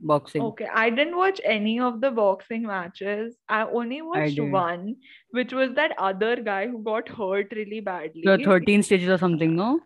boxing. 0.01 0.43
Okay, 0.43 0.69
I 0.73 0.89
didn't 0.89 1.17
watch 1.17 1.41
any 1.45 1.81
of 1.81 2.01
the 2.01 2.11
boxing 2.11 2.63
matches. 2.63 3.37
I 3.49 3.65
only 3.65 4.01
watched 4.01 4.39
I 4.41 4.45
one, 4.45 4.97
which 5.31 5.53
was 5.53 5.75
that 5.75 5.93
other 5.99 6.37
guy 6.37 6.67
who 6.67 6.83
got 6.83 7.09
hurt 7.09 7.53
really 7.55 7.81
badly. 7.81 8.23
The 8.25 8.39
13 8.43 8.83
stages 8.83 9.11
or 9.11 9.19
something, 9.19 9.55
no? 9.55 9.81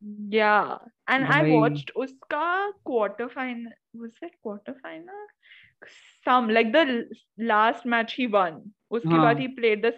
Yeah, 0.00 0.78
and 1.08 1.24
I 1.24 1.42
Bhai. 1.42 1.52
watched 1.52 1.90
uska 1.96 2.72
quarter 2.84 3.28
final. 3.28 3.72
Was 3.94 4.12
it 4.22 4.32
quarter 4.42 4.74
final? 4.82 5.14
Some 6.24 6.48
like 6.50 6.72
the 6.72 7.08
last 7.38 7.84
match 7.84 8.12
he 8.14 8.26
won. 8.26 8.72
Uske 8.92 9.04
हाँ. 9.06 9.24
baad 9.24 9.38
he 9.38 9.48
played 9.48 9.82
the 9.82 9.92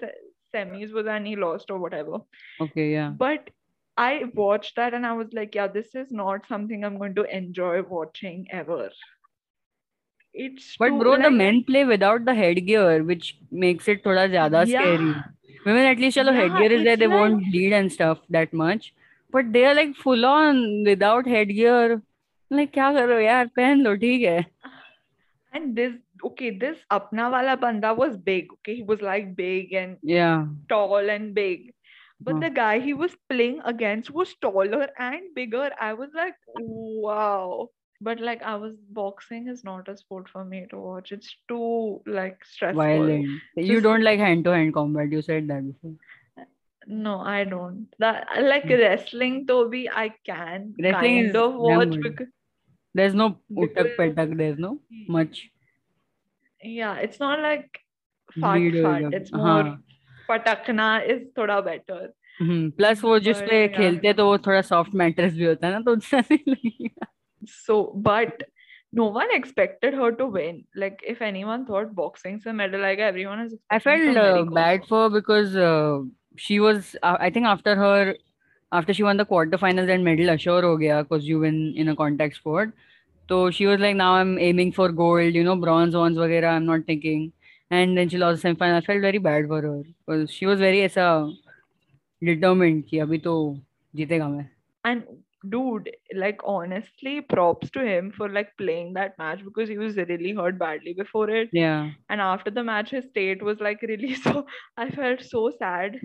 semis 0.55 0.93
was 0.93 1.07
and 1.07 1.27
he 1.27 1.37
lost 1.37 1.71
or 1.71 1.79
whatever. 1.79 2.21
okay 2.61 2.93
yeah 2.93 3.11
But 3.11 3.51
I 3.97 4.25
watched 4.35 4.77
that 4.77 4.95
and 4.95 5.05
I 5.05 5.13
was 5.13 5.33
like, 5.33 5.55
yeah, 5.57 5.67
this 5.67 5.95
is 5.95 6.13
not 6.13 6.47
something 6.47 6.85
I'm 6.85 6.99
going 6.99 7.15
to 7.17 7.25
enjoy 7.37 7.83
watching 7.83 8.47
ever. 8.51 8.91
It's 10.33 10.77
but 10.79 10.91
too, 10.91 10.99
bro 10.99 11.17
the 11.21 11.31
men 11.31 11.65
play 11.65 11.85
without 11.85 12.25
the 12.25 12.35
headgear 12.35 13.03
which 13.03 13.39
makes 13.51 13.89
it 13.89 14.05
thoda 14.05 14.29
zyada 14.35 14.67
scary 14.69 15.15
women 15.67 15.85
at 15.93 15.99
least 15.99 16.17
chalo 16.19 16.33
yeah, 16.33 16.41
headgear 16.41 16.71
is 16.79 16.85
there 16.85 16.97
they 16.97 17.09
like 17.09 17.19
won't 17.21 17.43
bleed 17.51 17.73
and 17.73 17.93
stuff 17.93 18.21
that 18.37 18.53
much 18.53 18.93
but 19.32 19.52
they 19.54 19.66
are 19.66 19.74
like 19.76 19.96
full 20.06 20.26
on 20.32 20.64
without 20.88 21.26
headgear 21.36 22.02
like 22.58 22.74
क्या 22.74 22.92
करो 22.94 23.20
यार 23.20 23.48
पहन 23.60 23.82
लो 23.82 23.96
ठीक 24.06 24.22
है 24.22 24.46
and 25.58 25.76
this 25.80 25.94
okay, 26.28 26.50
this 26.60 26.78
Apna 26.96 27.30
wala 27.32 27.56
banda 27.64 27.94
was 27.94 28.14
big. 28.28 28.52
Okay, 28.54 28.76
he 28.78 28.84
was 28.92 29.02
like 29.08 29.36
big 29.40 29.74
and 29.82 29.98
Yeah. 30.12 30.46
tall 30.74 31.10
and 31.16 31.34
big. 31.40 31.68
But 32.28 32.36
Huh. 32.36 32.40
the 32.44 32.50
guy 32.58 32.80
he 32.86 32.94
was 33.02 33.16
playing 33.34 33.60
against 33.72 34.12
was 34.20 34.32
taller 34.46 34.88
and 35.08 35.28
bigger. 35.36 35.66
I 35.88 35.94
was 36.02 36.10
like, 36.22 36.36
wow. 37.08 37.70
But 38.08 38.24
like 38.30 38.42
I 38.54 38.56
was 38.64 38.74
boxing 39.02 39.48
is 39.56 39.64
not 39.70 39.92
a 39.94 39.98
sport 39.98 40.30
for 40.38 40.44
me 40.54 40.64
to 40.72 40.80
watch. 40.86 41.12
It's 41.18 41.36
too 41.54 42.02
like 42.18 42.44
stressful. 42.54 42.82
Violent. 42.84 43.30
You 43.56 43.68
Just- 43.74 43.84
don't 43.90 44.04
like 44.10 44.20
hand-to-hand 44.28 44.74
combat. 44.80 45.12
You 45.18 45.22
said 45.30 45.48
that 45.54 45.68
before. 45.72 45.94
No, 46.88 47.20
I 47.34 47.44
don't. 47.46 47.88
That 48.00 48.28
like 48.46 48.64
Hmm. 48.70 48.80
wrestling 48.84 49.36
though 49.48 49.70
be 49.74 49.82
I 49.90 50.10
can 50.30 50.74
Wrestling 50.86 51.18
kind 51.18 51.28
is 51.30 51.36
of 51.44 51.54
watch 51.56 51.90
damn 51.90 52.02
good. 52.02 52.02
because 52.10 52.32
There's 53.00 53.14
no 53.20 53.28
utak 53.52 53.76
Because- 53.76 53.94
petak. 54.00 54.34
There's 54.42 54.60
no 54.60 54.72
much 55.20 55.40
yeah, 56.62 56.96
it's 57.06 57.20
not 57.20 57.40
like 57.46 57.80
fart 58.40 58.60
bleed 58.60 58.82
fart. 58.84 59.02
होएगा. 59.04 59.14
It's 59.20 59.32
more 59.34 59.64
हाँ. 59.64 59.80
patakna 60.30 60.90
is 61.16 61.24
thoda 61.40 61.62
better. 61.70 62.02
Hmm 62.42 62.70
plus 62.78 63.04
वो 63.04 63.18
जिस 63.26 63.40
But 63.42 63.50
पे 63.50 63.58
yeah. 63.68 63.78
खेलते 63.78 64.14
तो 64.20 64.26
वो 64.26 64.38
थोड़ा 64.46 64.62
soft 64.70 64.94
mattress 65.02 65.34
भी 65.34 65.44
होता 65.46 65.68
है 65.68 65.74
ना 65.74 65.80
तो 65.88 65.96
उससे 65.98 66.20
नहीं 66.20 66.54
लगेगा 66.54 67.08
So, 67.54 67.76
but 68.08 68.44
no 69.00 69.06
one 69.18 69.32
expected 69.36 69.94
her 70.02 70.10
to 70.20 70.26
win. 70.36 70.60
Like, 70.84 71.02
if 71.14 71.22
anyone 71.28 71.66
thought 71.70 71.90
boxing's 71.96 72.46
a 72.46 72.54
medal, 72.60 72.80
like 72.88 73.00
everyone 73.08 73.42
is. 73.46 73.54
I 73.70 73.76
expecting 73.80 74.14
felt 74.14 74.16
from 74.16 74.24
uh, 74.24 74.32
Mary 74.34 74.46
Kom. 74.46 74.54
bad 74.60 74.86
for 74.92 75.02
her 75.04 75.10
because 75.16 75.56
uh, 75.70 76.00
she 76.39 76.61
was 76.61 76.97
uh, 77.03 77.17
I 77.21 77.31
think 77.31 77.47
after 77.47 77.77
her 77.77 78.17
after 78.73 78.95
she 78.95 79.03
won 79.03 79.17
the 79.17 79.27
quarterfinals 79.27 79.93
and 79.95 80.05
medal 80.05 80.31
assured. 80.31 80.65
ho 80.65 80.77
gaya 80.77 81.05
cause 81.05 81.25
you 81.25 81.41
win 81.41 81.75
in 81.77 81.89
a 81.89 81.97
contact 81.97 82.37
sport. 82.37 82.73
So 83.29 83.51
she 83.51 83.67
was 83.67 83.81
like 83.81 83.97
now 83.97 84.15
I'm 84.15 84.39
aiming 84.39 84.73
for 84.73 84.91
gold, 84.91 85.35
you 85.35 85.45
know, 85.45 85.57
bronze 85.57 85.95
ones 85.97 86.17
wagera, 86.17 86.51
I'm 86.57 86.67
not 86.67 86.87
thinking. 86.87 87.33
And 87.71 87.97
then 87.99 88.09
she 88.09 88.19
lost 88.19 88.43
the 88.43 88.49
semifinal. 88.49 88.77
I 88.77 88.81
felt 88.81 89.01
very 89.03 89.19
bad 89.19 89.47
for 89.49 89.63
her 89.63 89.83
because 90.07 90.31
she 90.31 90.47
was 90.47 90.59
very 90.61 90.79
aisa 90.89 91.09
determined 92.31 92.87
ki 92.89 93.01
abhi 93.07 93.23
to 93.25 93.35
jeetega 93.97 94.31
main. 94.35 94.51
And 94.85 95.05
dude, 95.49 95.91
like 96.15 96.41
honestly, 96.45 97.21
props 97.21 97.71
to 97.71 97.85
him 97.85 98.13
for 98.17 98.29
like 98.29 98.57
playing 98.57 98.95
that 98.95 99.19
match 99.19 99.45
because 99.45 99.69
he 99.69 99.79
was 99.79 99.97
really 99.97 100.33
hurt 100.33 100.59
badly 100.59 100.95
before 100.95 101.29
it. 101.31 101.51
Yeah. 101.53 101.91
And 102.09 102.21
after 102.21 102.51
the 102.51 102.65
match, 102.65 102.91
his 102.91 103.05
state 103.11 103.43
was 103.43 103.61
like 103.61 103.83
really 103.83 104.15
so. 104.29 104.47
I 104.77 104.91
felt 104.91 105.23
so 105.23 105.53
sad 105.59 106.01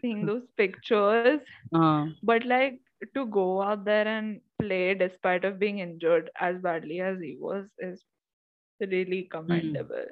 seeing 0.00 0.26
those 0.26 0.46
pictures. 0.56 1.34
uh, 1.74 2.06
But 2.14 2.36
like 2.36 2.72
to 3.14 3.26
go 3.26 3.56
out 3.56 3.84
there 3.84 4.06
and 4.06 4.40
play 4.58 4.94
despite 4.94 5.44
of 5.44 5.58
being 5.58 5.78
injured 5.78 6.30
as 6.40 6.58
badly 6.60 7.00
as 7.00 7.18
he 7.20 7.36
was 7.40 7.66
is 7.78 8.04
really 8.80 9.24
commendable. 9.30 10.06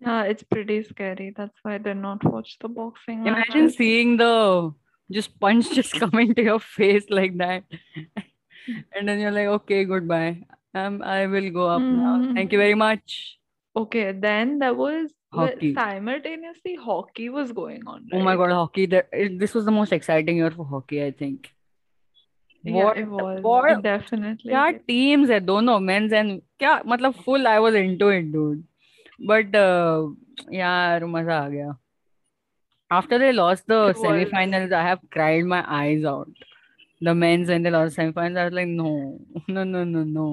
Yeah, 0.00 0.24
it's 0.24 0.42
pretty 0.42 0.82
scary. 0.82 1.32
That's 1.36 1.58
why 1.62 1.74
I 1.74 1.78
did 1.78 1.96
not 1.98 2.24
watch 2.24 2.58
the 2.58 2.68
boxing 2.68 3.22
imagine 3.24 3.66
matches. 3.66 3.76
seeing 3.76 4.16
the 4.16 4.72
just 5.10 5.38
punch 5.40 5.70
just 5.74 5.92
coming 6.00 6.34
to 6.34 6.42
your 6.42 6.60
face 6.60 7.06
like 7.10 7.36
that 7.38 7.64
and 8.94 9.08
then 9.08 9.18
you're 9.20 9.30
like 9.32 9.46
okay 9.46 9.84
goodbye 9.84 10.42
um, 10.74 11.02
I 11.02 11.26
will 11.26 11.50
go 11.50 11.66
up 11.68 11.90
now 11.90 12.22
thank 12.34 12.52
you 12.52 12.58
very 12.58 12.74
much 12.74 13.38
Okay, 13.76 14.12
then 14.12 14.58
there 14.58 14.74
was 14.74 15.12
Hockey. 15.33 15.73
simultaneously 15.73 16.75
hockey 16.75 17.29
was 17.29 17.51
going 17.51 17.81
on. 17.87 18.07
Oh 18.13 18.19
my 18.19 18.35
right? 18.35 18.37
god, 18.49 18.51
hockey! 18.55 18.85
That 18.87 19.07
it, 19.13 19.39
this 19.39 19.53
was 19.53 19.65
the 19.65 19.71
most 19.71 19.93
exciting 19.93 20.37
year 20.37 20.51
for 20.51 20.65
hockey, 20.65 21.03
I 21.03 21.11
think. 21.11 21.51
Yeah, 22.63 22.73
What 22.85 22.97
it 22.97 23.07
was 23.07 23.41
what 23.43 23.81
definitely. 23.83 24.51
क्या 24.51 24.65
teams 24.89 25.29
है 25.29 25.39
दोनों 25.45 25.79
men's 25.91 26.13
and 26.13 26.41
क्या 26.59 26.73
मतलब 26.93 27.23
full 27.27 27.47
I 27.47 27.59
was 27.59 27.75
into 27.75 28.09
it, 28.17 28.31
dude. 28.33 28.63
But 29.31 29.55
uh, 29.55 30.11
यार 30.53 31.05
मजा 31.15 31.39
आ 31.45 31.47
गया. 31.49 31.77
After 32.91 33.17
they 33.19 33.31
lost 33.33 33.67
the 33.67 33.79
It 33.87 33.97
was- 33.97 34.05
semifinals, 34.05 34.73
I 34.73 34.83
have 34.89 34.99
cried 35.17 35.45
my 35.45 35.63
eyes 35.81 36.03
out. 36.03 36.29
The 37.09 37.15
men's 37.15 37.47
when 37.49 37.63
they 37.63 37.71
lost 37.71 37.97
semifinals, 37.97 38.37
I 38.37 38.43
was 38.45 38.53
like, 38.53 38.67
no, 38.67 39.19
no, 39.47 39.63
no, 39.63 39.83
no, 39.83 40.03
no. 40.03 40.27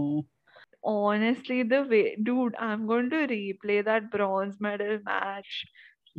Honestly, 0.83 1.63
the 1.63 1.83
way, 1.83 2.17
dude, 2.21 2.55
I'm 2.59 2.85
going 2.87 3.09
to 3.09 3.27
replay 3.27 3.83
that 3.85 4.11
bronze 4.11 4.59
medal 4.59 4.99
match. 5.05 5.65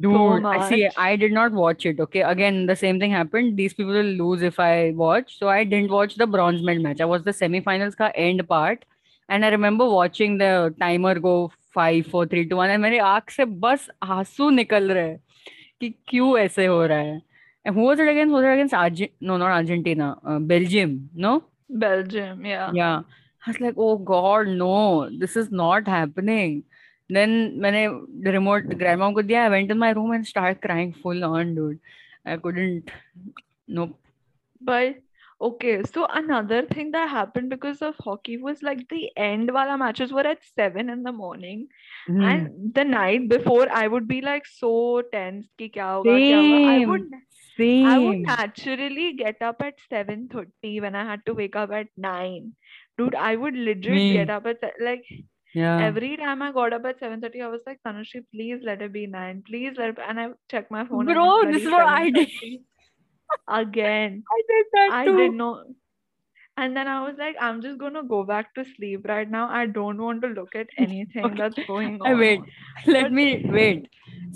Dude, 0.00 0.42
so 0.42 0.46
I 0.46 0.68
see. 0.68 0.88
I 0.96 1.16
did 1.16 1.32
not 1.32 1.52
watch 1.52 1.86
it. 1.86 2.00
Okay, 2.00 2.22
again, 2.22 2.66
the 2.66 2.74
same 2.74 2.98
thing 2.98 3.10
happened. 3.10 3.56
These 3.56 3.74
people 3.74 3.92
will 3.92 4.02
lose 4.02 4.42
if 4.42 4.58
I 4.58 4.92
watch. 4.96 5.38
So 5.38 5.48
I 5.48 5.64
didn't 5.64 5.90
watch 5.90 6.16
the 6.16 6.26
bronze 6.26 6.62
medal 6.62 6.82
match. 6.82 7.00
I 7.00 7.04
watched 7.04 7.26
the 7.26 7.30
semifinals 7.30 7.96
ka 7.96 8.10
end 8.14 8.48
part, 8.48 8.84
and 9.28 9.44
I 9.44 9.50
remember 9.50 9.88
watching 9.88 10.38
the 10.38 10.74
timer 10.80 11.18
go 11.20 11.52
five, 11.72 12.06
four, 12.06 12.26
three, 12.26 12.48
two, 12.48 12.56
one, 12.56 12.70
and 12.70 12.82
मेरी 12.82 12.98
आँख 12.98 13.30
से 13.30 13.44
बस 13.44 13.88
आँसू 14.02 14.50
निकल 14.50 14.92
रहे 14.92 15.08
हैं 15.08 15.20
कि 15.80 15.90
क्यों 16.08 16.38
ऐसे 16.38 16.66
हो 16.66 16.86
रहा 16.86 16.98
है. 16.98 17.22
And 17.66 17.76
who 17.76 17.82
was 17.82 17.98
it 17.98 18.08
against? 18.08 18.32
Was 18.32 18.44
it 18.44 18.52
against 18.52 18.74
Argent? 18.74 19.12
No, 19.20 19.36
not 19.36 19.50
Argentina. 19.50 20.18
Uh, 20.26 20.38
Belgium. 20.38 21.10
No. 21.14 21.44
Belgium, 21.70 22.44
yeah. 22.44 22.70
Yeah. 22.72 23.02
I 23.46 23.50
was 23.50 23.60
like, 23.60 23.74
oh 23.76 23.98
God, 23.98 24.48
no, 24.48 25.10
this 25.10 25.36
is 25.36 25.50
not 25.50 25.86
happening. 25.86 26.64
Then 27.10 27.60
when 27.60 27.74
the 28.22 28.32
remote 28.32 28.78
grandma 28.78 29.12
ko 29.12 29.22
I 29.34 29.48
went 29.48 29.70
in 29.70 29.78
my 29.78 29.90
room 29.90 30.12
and 30.12 30.26
started 30.26 30.62
crying 30.62 30.94
full 30.94 31.24
on, 31.24 31.54
dude. 31.54 31.80
I 32.24 32.38
couldn't. 32.38 32.90
Nope. 33.68 33.98
But 34.60 34.96
okay, 35.38 35.82
so 35.82 36.06
another 36.06 36.62
thing 36.64 36.92
that 36.92 37.10
happened 37.10 37.50
because 37.50 37.82
of 37.82 37.94
hockey 37.98 38.38
was 38.38 38.62
like 38.62 38.88
the 38.88 39.10
end 39.16 39.52
wala 39.52 39.76
matches 39.76 40.10
were 40.10 40.26
at 40.26 40.38
seven 40.56 40.88
in 40.88 41.02
the 41.02 41.12
morning. 41.12 41.68
Mm. 42.08 42.24
And 42.24 42.48
hmm. 42.48 42.68
the 42.74 42.84
night 42.84 43.28
before 43.28 43.70
I 43.70 43.86
would 43.86 44.08
be 44.08 44.22
like 44.22 44.46
so 44.46 45.02
tense. 45.12 45.46
Ki 45.58 45.68
kya 45.68 46.02
hoga, 46.02 46.16
Same. 46.16 46.32
Kya 46.32 46.64
hoga. 46.64 46.82
I 46.82 46.86
would 46.86 47.10
same. 47.56 47.86
I 47.86 47.98
would 47.98 48.18
naturally 48.20 49.12
get 49.12 49.40
up 49.42 49.62
at 49.62 49.74
7:30 49.90 50.80
when 50.80 50.94
I 50.94 51.04
had 51.04 51.24
to 51.26 51.34
wake 51.34 51.56
up 51.56 51.70
at 51.70 51.88
9. 51.96 52.52
Dude, 52.98 53.14
I 53.14 53.36
would 53.36 53.54
legit 53.56 53.92
Me. 53.92 54.12
get 54.14 54.30
up 54.30 54.46
at 54.46 54.58
like 54.80 55.04
Yeah. 55.54 55.80
every 55.86 56.16
time 56.16 56.42
I 56.42 56.50
got 56.52 56.72
up 56.72 56.84
at 56.90 57.00
7:30, 57.00 57.42
I 57.42 57.48
was 57.48 57.60
like, 57.66 57.80
Tanushree, 57.86 58.24
please 58.34 58.60
let 58.64 58.82
it 58.82 58.92
be 58.92 59.06
9. 59.06 59.42
Please 59.46 59.74
let 59.78 59.90
it 59.90 59.96
be. 59.96 60.02
And 60.08 60.20
I 60.20 60.28
check 60.50 60.70
my 60.70 60.84
phone. 60.86 61.06
Bro, 61.06 61.52
this 61.52 61.62
is 61.62 61.70
what 61.70 61.86
I 61.86 62.10
did. 62.10 62.28
Again. 63.48 64.22
I 64.36 64.42
did 64.48 64.66
that 64.74 64.90
I 64.92 65.06
too. 65.06 65.16
did 65.16 65.32
not. 65.34 65.64
And 66.56 66.76
then 66.76 66.86
I 66.86 67.00
was 67.04 67.16
like, 67.18 67.36
I'm 67.40 67.60
just 67.62 67.78
gonna 67.78 68.02
go 68.04 68.22
back 68.24 68.54
to 68.54 68.64
sleep 68.76 69.06
right 69.08 69.28
now. 69.28 69.48
I 69.50 69.66
don't 69.66 70.00
want 70.00 70.22
to 70.22 70.28
look 70.28 70.54
at 70.54 70.68
anything 70.78 71.24
Okay. 71.24 71.34
that's 71.36 71.58
going 71.66 71.98
I 72.04 72.12
on. 72.12 72.18
wait. 72.20 72.40
Let 72.86 73.02
But- 73.04 73.12
me 73.12 73.44
wait. 73.58 73.88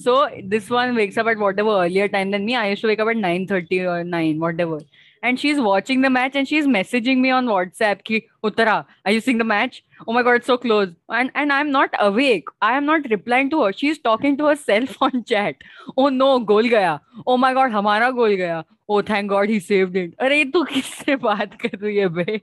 So 0.06 0.28
this 0.54 0.68
one 0.70 0.94
wakes 0.96 1.16
up 1.16 1.26
at 1.28 1.38
whatever 1.38 1.70
earlier 1.84 2.08
time 2.08 2.32
than 2.32 2.44
me. 2.44 2.56
I 2.56 2.70
used 2.70 2.82
to 2.82 2.88
wake 2.88 3.00
up 3.00 3.08
at 3.08 3.16
9:30 3.16 3.78
or 3.92 4.02
9, 4.04 4.40
whatever 4.40 4.80
And 5.21 5.39
she's 5.39 5.59
watching 5.59 6.01
the 6.01 6.09
match 6.09 6.35
and 6.35 6.47
she's 6.47 6.65
messaging 6.67 7.19
me 7.19 7.29
on 7.29 7.45
WhatsApp 7.45 8.03
ki 8.03 8.27
Uttara, 8.43 8.85
are 9.05 9.11
you 9.11 9.21
seeing 9.21 9.37
the 9.37 9.45
match? 9.45 9.83
Oh 10.05 10.11
my 10.11 10.21
god, 10.21 10.41
it's 10.41 10.47
so 10.47 10.57
close. 10.57 10.89
And 11.09 11.31
and 11.35 11.53
I'm 11.53 11.71
not 11.71 11.95
awake. 11.99 12.49
I 12.61 12.75
am 12.77 12.85
not 12.85 13.09
replying 13.09 13.49
to 13.51 13.63
her. 13.63 13.71
She's 13.71 13.99
talking 13.99 14.37
to 14.37 14.47
herself 14.47 14.97
on 15.01 15.23
chat. 15.23 15.55
Oh 15.95 16.09
no, 16.09 16.39
goal 16.39 16.69
gaya. 16.75 16.99
Oh 17.25 17.37
my 17.37 17.53
god, 17.53 17.71
हमारा 17.71 18.13
goal 18.19 18.37
गया. 18.43 18.63
Oh 18.89 19.01
thank 19.01 19.29
God 19.29 19.49
he 19.49 19.59
saved 19.59 19.95
it. 19.95 20.17
अरे 20.19 20.43
तू 20.51 20.63
किससे 20.73 21.15
बात 21.23 21.59
कर 21.61 21.77
रही 21.77 21.97
है 21.97 22.09
बे? 22.19 22.41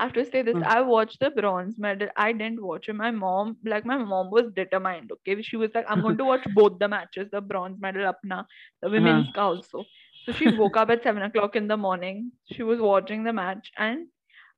I 0.00 0.04
have 0.04 0.12
to 0.12 0.24
say 0.24 0.42
this. 0.42 0.54
Hmm. 0.54 0.62
I 0.64 0.80
watched 0.82 1.18
the 1.20 1.30
bronze 1.30 1.78
medal. 1.78 2.08
I 2.16 2.32
didn't 2.32 2.62
watch 2.62 2.88
it. 2.88 2.94
My 2.94 3.10
mom, 3.10 3.56
like 3.64 3.84
my 3.84 3.96
mom 3.98 4.30
was 4.30 4.52
determined. 4.58 5.10
Okay. 5.12 5.42
She 5.42 5.56
was 5.56 5.72
like, 5.74 5.86
I'm 5.88 6.02
going 6.02 6.16
to 6.18 6.24
watch 6.24 6.44
both 6.54 6.78
the 6.78 6.88
matches, 6.88 7.28
the 7.32 7.40
bronze 7.40 7.80
medal 7.80 8.12
apna, 8.12 8.44
the 8.80 8.90
women's 8.90 9.32
ka 9.34 9.48
also. 9.48 9.84
So 10.25 10.31
she 10.33 10.47
woke 10.49 10.77
up 10.77 10.89
at 10.89 11.03
seven 11.03 11.23
o'clock 11.23 11.55
in 11.55 11.67
the 11.67 11.77
morning. 11.77 12.31
She 12.51 12.63
was 12.63 12.79
watching 12.79 13.23
the 13.23 13.33
match 13.33 13.71
and 13.77 14.07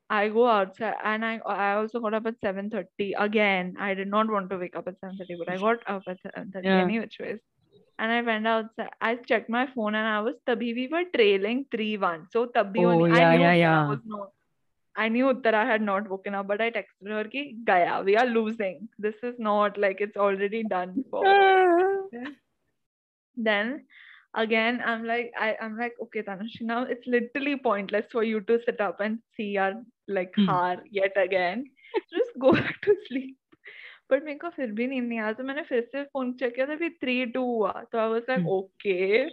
I 0.09 0.29
go 0.29 0.47
outside 0.47 0.95
and 1.03 1.25
I 1.25 1.39
I 1.45 1.73
also 1.75 1.99
got 1.99 2.13
up 2.13 2.27
at 2.27 2.39
7:30 2.41 3.13
again. 3.17 3.75
I 3.79 3.93
did 3.95 4.07
not 4.07 4.29
want 4.29 4.49
to 4.51 4.57
wake 4.57 4.75
up 4.75 4.87
at 4.87 4.99
7:30, 4.99 5.35
but 5.35 5.49
I 5.49 5.57
got 5.57 5.79
up 5.87 6.03
at 6.07 6.21
7:30 6.21 6.65
Yeah. 6.65 6.81
any 6.83 6.99
which 6.99 7.17
ways. 7.19 7.39
And 7.97 8.11
I 8.11 8.21
went 8.21 8.45
outside. 8.47 8.91
I 9.01 9.15
checked 9.15 9.49
my 9.49 9.65
phone 9.73 9.95
and 9.95 10.07
I 10.07 10.21
was 10.21 10.35
tabhi 10.47 10.75
we 10.79 10.87
were 10.87 11.03
trailing 11.15 11.65
3-1. 11.75 12.27
So 12.31 12.45
tabhi 12.47 12.85
Oh, 12.85 12.91
only 12.91 13.11
I 13.11 13.37
knew 13.37 13.39
yeah, 13.41 13.53
that 13.55 13.67
I 13.73 13.75
yeah. 13.75 13.87
was 13.89 13.99
not 14.05 14.31
I 14.97 15.09
knew 15.09 15.25
Uttara 15.33 15.65
had 15.65 15.81
not 15.81 16.07
woken 16.09 16.35
up, 16.35 16.47
but 16.47 16.61
I 16.61 16.71
texted 16.71 17.09
her 17.09 17.25
ki 17.25 17.57
Gaya, 17.65 18.01
we 18.03 18.15
are 18.15 18.25
losing. 18.25 18.87
This 18.97 19.15
is 19.23 19.35
not 19.39 19.77
like 19.77 19.99
it's 20.01 20.17
already 20.17 20.63
done 20.63 21.03
for. 21.09 21.23
Then 23.35 23.85
again, 24.34 24.80
I'm 24.84 25.04
like, 25.04 25.32
I, 25.38 25.56
I'm 25.60 25.76
like, 25.78 25.94
okay, 26.04 26.22
Tanushi, 26.22 26.62
now 26.62 26.82
it's 26.84 27.06
literally 27.06 27.56
pointless 27.56 28.04
for 28.12 28.22
you 28.24 28.40
to 28.42 28.58
sit 28.66 28.80
up 28.80 29.00
and 29.00 29.18
see 29.36 29.56
our 29.56 29.74
like 30.08 30.32
Hmm. 30.36 30.46
haar 30.50 30.76
yet 30.90 31.16
again. 31.16 31.64
Just 32.12 32.38
go 32.38 32.52
back 32.52 32.80
to 32.88 32.96
sleep. 33.08 33.36
But 34.10 34.24
मेरे 34.24 34.38
को 34.38 34.48
फिर 34.50 34.70
भी 34.78 34.86
नींद 34.86 35.04
नहीं 35.08 35.18
आया 35.20 35.32
तो 35.38 35.44
मैंने 35.44 35.62
फिर 35.62 35.80
से 35.92 36.02
फोन 36.12 36.32
चेक 36.38 36.54
किया 36.54 36.66
था 36.66 36.76
फिर 36.76 36.90
थ्री 37.02 37.24
टू 37.34 37.42
हुआ 37.46 37.72
तो 37.92 37.98
I 37.98 38.08
was 38.10 38.22
like 38.28 38.40
Hmm. 38.40 38.48
Okay 38.52 39.24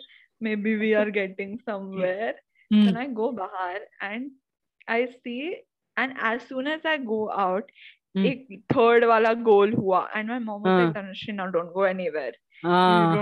maybe 0.65 0.75
we 0.81 0.91
are 1.03 1.09
getting 1.11 1.57
somewhere 1.69 2.33
Hmm. 2.73 2.83
then 2.85 2.97
I 3.01 3.05
go 3.21 3.31
bahar 3.31 3.77
and 4.01 4.31
I 4.87 4.99
see, 5.13 5.53
and 5.97 6.17
as 6.31 6.41
soon 6.49 6.67
as 6.73 6.85
I 6.93 6.97
go 7.11 7.19
out, 7.45 7.71
hmm, 8.17 8.25
एक 8.27 8.61
थर्ड 8.73 9.03
वाला 9.05 9.33
goal 9.47 9.73
हुआ 9.73 9.99
and 10.15 10.29
my 10.29 10.39
mom 10.39 10.61
was 10.61 10.77
like 10.77 10.95
हाँ 10.95 11.03
Tanushree 11.03 11.33
now 11.33 11.47
don't 11.51 11.71
go 11.73 11.85
anywhere 11.85 12.37
हाँ। 12.64 13.14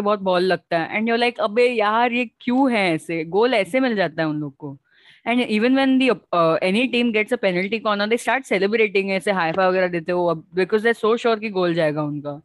बहुत 0.00 0.18
ball 0.18 0.42
लगता 0.42 0.78
है। 0.78 0.96
And 0.96 1.08
your 1.08 1.18
like 1.18 1.40
अबे 1.40 1.68
यार 1.68 2.12
ये 2.12 2.30
क्यू 2.40 2.66
है 2.66 2.94
ऐसे? 2.94 3.24
गोल 3.24 3.54
ऐसे 3.54 3.80
मिल 3.80 3.96
जाता 3.96 4.22
है 4.22 4.28
उन 4.28 4.36
लोग 4.36 4.56
को। 4.56 4.78
And 5.26 5.40
even 5.40 5.76
when 5.76 5.98
the 5.98 6.08
any 6.68 6.86
team 6.88 7.12
gets 7.12 7.32
a 7.32 7.36
penalty 7.36 7.78
corner 7.78 8.06
they 8.06 8.16
start 8.16 8.44
celebrating 8.44 9.10
ऐसे 9.10 9.30
हाइफा 9.30 9.68
वगैरह 9.68 9.88
देते 9.88 10.12
हो 10.12 10.34
बिकॉज़ 10.54 10.84
दे 10.84 10.92
सो 10.92 11.16
श्योर 11.16 11.38
की 11.38 11.48
गोल 11.48 11.74
जाएगा 11.74 12.02
उनका। 12.02 12.42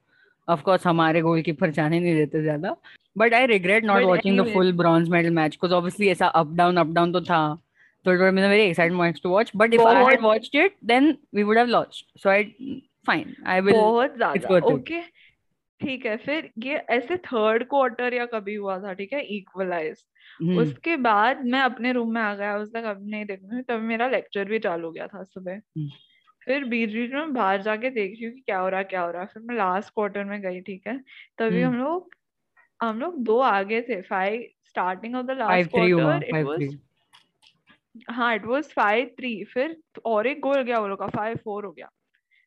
ऑफकोर्स 0.48 0.88
हमारे 0.88 1.22
गोल 1.22 1.42
जाने 1.42 2.00
नहीं 2.00 2.16
देते 2.16 2.42
ज़्यादा 2.42 2.76
but 3.16 3.34
I 3.34 3.46
regret 3.48 3.86
not 3.86 4.04
watching 4.04 4.40
the 4.40 4.48
full 4.54 4.72
bronze 4.78 5.10
medal 5.10 5.30
match 5.34 5.52
because 5.52 5.74
obviously 5.74 6.10
ऐसा 6.10 6.28
अप 6.42 6.54
डाउन 6.56 6.78
अप 6.78 6.94
डाउन 6.94 7.14
तो 7.14 7.22
था। 7.22 7.44
तो 8.06 8.14
it 8.14 8.20
was 8.22 8.34
mean 8.36 8.50
very 8.50 8.64
excitement 8.64 9.22
to 9.24 9.30
watch 9.30 9.52
but 9.56 9.74
if 9.74 9.82
I 9.82 10.04
had 10.06 10.22
watched 10.22 10.56
it 10.56 10.76
then 10.86 11.16
we 11.36 11.44
would 11.44 11.58
have 11.58 11.68
lost 11.68 12.20
so 12.24 12.30
I 12.30 12.44
fine 13.08 13.36
I 13.48 13.62
will 13.62 13.74
बहुत 13.74 14.16
ज़्यादा। 14.16 14.58
Okay 14.74 15.02
ठीक 15.80 16.06
है 16.06 16.18
फिर 16.18 16.50
ये 16.66 16.76
ऐसे 16.90 17.18
थर्ड 17.26 17.64
क्वार्टर 17.70 18.14
या 18.14 18.26
कभी 18.26 18.56
हुआ 18.56 18.78
था 18.80 18.94
ठीक 18.94 19.14
है 19.14 19.22
इक्वलाइज 19.38 20.04
Hmm. 20.42 20.58
उसके 20.60 20.96
बाद 20.98 21.44
मैं 21.46 21.60
अपने 21.62 21.92
रूम 21.94 22.14
में 22.14 22.22
आ 22.22 22.34
गया 22.36 22.56
उस 22.58 22.70
तक 22.70 22.84
अब 22.86 23.02
नहीं 23.10 23.26
देखूँगी 23.26 23.62
तब 23.64 23.82
मेरा 23.82 24.08
लेक्चर 24.10 24.46
भी 24.46 24.60
चालू 24.60 24.86
हो 24.86 24.92
गया 24.92 25.06
था 25.08 25.22
सुबह। 25.24 25.60
hmm. 25.78 25.92
फिर 26.48 26.64
बीच 26.66 26.90
बीच 26.90 27.12
में 27.12 27.34
बाहर 27.34 27.62
जाके 27.62 27.90
देख 27.90 28.12
रही 28.12 28.26
हूँ 28.26 28.34
कि 28.34 28.42
क्या 28.42 28.60
हो 28.60 28.70
रहा 28.70 28.84
क्या 28.84 29.02
हो 29.02 29.12
रहा। 29.12 29.26
फिर 29.26 29.44
मैं 29.44 29.56
लास्ट 29.56 29.90
क्वार्टर 29.90 30.24
में 30.24 30.42
गई 30.42 30.62
ठीक 30.62 30.88
है। 30.88 30.98
तभी 31.38 31.62
हम्म। 31.62 31.76
हम 31.76 31.84
लोग 31.84 32.16
हम 32.80 33.00
लोग 33.00 33.18
दो 33.24 33.40
आगे 33.40 33.82
थे 33.82 34.02
five 34.02 34.48
starting 34.68 35.16
off 35.16 35.26
the 35.26 35.32
last 35.32 35.70
quarter 35.70 36.24
it 36.24 36.46
was 36.46 36.78
हाँ 38.10 38.36
इट 38.36 38.46
वाज 38.46 38.64
फाइव 38.64 39.10
थ्री 39.20 39.44
फिर 39.44 39.78
और 40.06 40.28
एक 40.28 40.40
गोल 40.40 40.62
गया 40.62 40.80
वो 40.80 40.88
लोग 40.88 41.00
का 41.00 41.08
फाइव 41.08 41.38
फोर 41.44 41.66
हो 41.66 41.72
गया। 41.72 41.90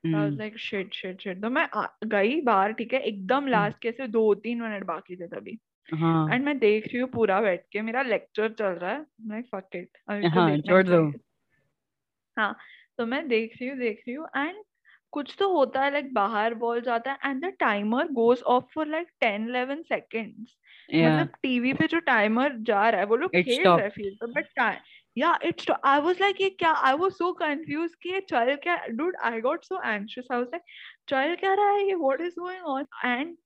I 0.04 0.12
was 0.12 0.38
like 0.38 0.58
shit 0.58 0.94
shit 0.94 1.20
shit 1.20 1.42
तो 1.42 1.50
मैं 1.50 1.68
गई 2.04 2.40
बाहर 2.40 2.72
ठीक 2.72 2.92
है 2.94 3.00
एकदम 3.00 3.46
लास्ट 3.46 3.78
के 3.86 4.06
दो 4.08 4.34
तीन 4.34 4.62
मिनट 4.62 4.84
बाकी 4.84 5.16
थे 5.16 5.26
तभी। 5.26 5.58
हाँ। 5.88 6.34
एंड 6.34 6.44
मैं 6.44 6.58
देख 6.58 6.86
रही 6.86 6.98
हूँ 6.98 7.08
पूरा 7.10 7.40
बैठ 7.40 7.64
के 7.72 7.82
मेरा 7.82 8.02
लेक्चर 8.02 8.52
चल 8.52 8.66
रहा 8.66 8.92
है। 8.92 9.06
मैं 9.20 9.42
फक 9.42 9.76
इट 9.76 9.88
हाँ। 12.36 12.56
तो 12.98 13.06
मैं 13.06 13.26
देख 13.28 13.56
रही 13.60 13.68
हूँ 13.70 13.78
देख 13.78 14.02
रही 14.08 14.14
हूँ। 14.14 14.26
एंड 14.36 14.62
कुछ 15.12 15.34
तो 15.38 15.48
होता 15.52 15.82
है 15.82 15.90
लाइक 15.92 16.12
बाहर 16.14 16.54
बॉल 16.54 16.80
जाता 16.80 17.12
है 17.12 17.30
and 17.30 17.44
the 17.44 17.52
timer 17.60 18.08
goes 18.12 18.42
off 18.46 18.64
for 18.74 18.86
like 18.86 19.08
ten 19.20 19.48
eleven 19.48 19.82
seconds 19.82 20.56
मतलब 20.94 21.28
टीवी 21.42 21.72
पे 21.72 21.86
जो 21.86 21.98
टाइमर 22.00 22.56
जा 22.62 22.88
रहा 22.88 23.00
है 23.00 23.06
वो 23.06 23.16
लोग 23.16 23.30
खेल 23.30 23.68
रहे 23.68 23.82
हैं 23.82 23.90
फ़ील्ड 23.90 24.34
पे 24.34 24.42
but 24.42 24.80
yeah 25.16 25.38
it's 25.44 25.70
I 25.84 26.00
was 26.00 26.20
like 26.20 26.40
ये 26.40 26.50
क्या 26.50 26.72
आई 26.72 26.94
वाज 26.94 27.12
सो 27.12 27.32
कंफ्यूज 27.32 27.94
कि 27.94 28.12
ये 28.12 28.20
चल 28.20 28.54
क्या 28.56 28.76
dude 28.88 29.16
I 29.22 29.40
got 29.40 29.64
so 29.64 29.80
anxious 29.84 30.26
I 30.32 30.38
was 30.38 30.48
like 30.52 30.62
चल 31.08 31.34
क्या 31.34 31.54
रहा 31.54 31.70
है 31.70 31.86
ये 31.88 31.94
what 31.94 32.20
is 32.20 32.34
going 32.40 32.64
on 32.64 32.86
and 33.04 33.36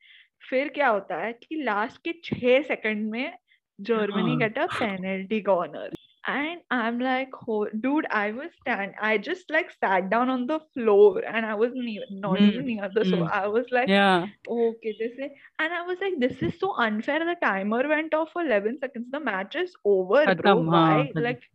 फिर 0.51 0.69
क्या 0.69 0.89
होता 0.89 1.17
है 1.17 1.33
कि 1.33 1.63
लास्ट 1.63 2.03
के 2.05 2.13
छह 2.25 2.63
सेकंड 2.63 3.11
में 3.11 3.33
Germany 3.79 4.37
get 4.37 4.59
a 4.59 4.67
penalty 4.67 5.41
corner 5.41 5.91
and 6.24 6.60
i'm 6.76 7.00
like 7.00 7.36
oh, 7.48 7.66
dude 7.84 8.08
i 8.12 8.32
was 8.32 8.50
stand 8.62 8.94
i 9.02 9.18
just 9.18 9.50
like 9.50 9.70
sat 9.72 10.10
down 10.10 10.30
on 10.30 10.46
the 10.48 10.60
floor 10.74 11.24
and 11.34 11.46
i 11.46 11.54
was 11.56 11.72
ne- 11.76 12.10
not 12.10 12.39
even 12.39 12.65
hmm 12.65 12.65
near 12.65 12.89
the 12.96 13.06
sofa 13.06 13.28
hmm 13.28 13.43
i 13.43 13.48
was 13.48 13.70
like 13.72 13.89
या 13.89 14.32
okay 14.56 14.93
this 15.02 15.13
is 15.28 15.32
and 15.60 15.74
i 15.74 15.82
was 15.91 16.02
like 16.06 16.17
this 16.24 16.41
is 16.48 16.58
so 16.63 16.72
unfair 16.86 17.20
the 17.30 17.36
timer 17.43 17.88
went 17.88 18.13
off 18.13 18.34
for 18.34 18.41
11 18.41 18.80
seconds 18.82 19.08
the 19.12 19.20
match 19.20 19.56
is 19.56 19.78
over 19.86 20.26
bro 20.26 20.56
खत्म 20.56 20.70
हाँ 20.70 20.88
why 20.88 21.06
खत्म 21.06 21.24
like 21.28 21.48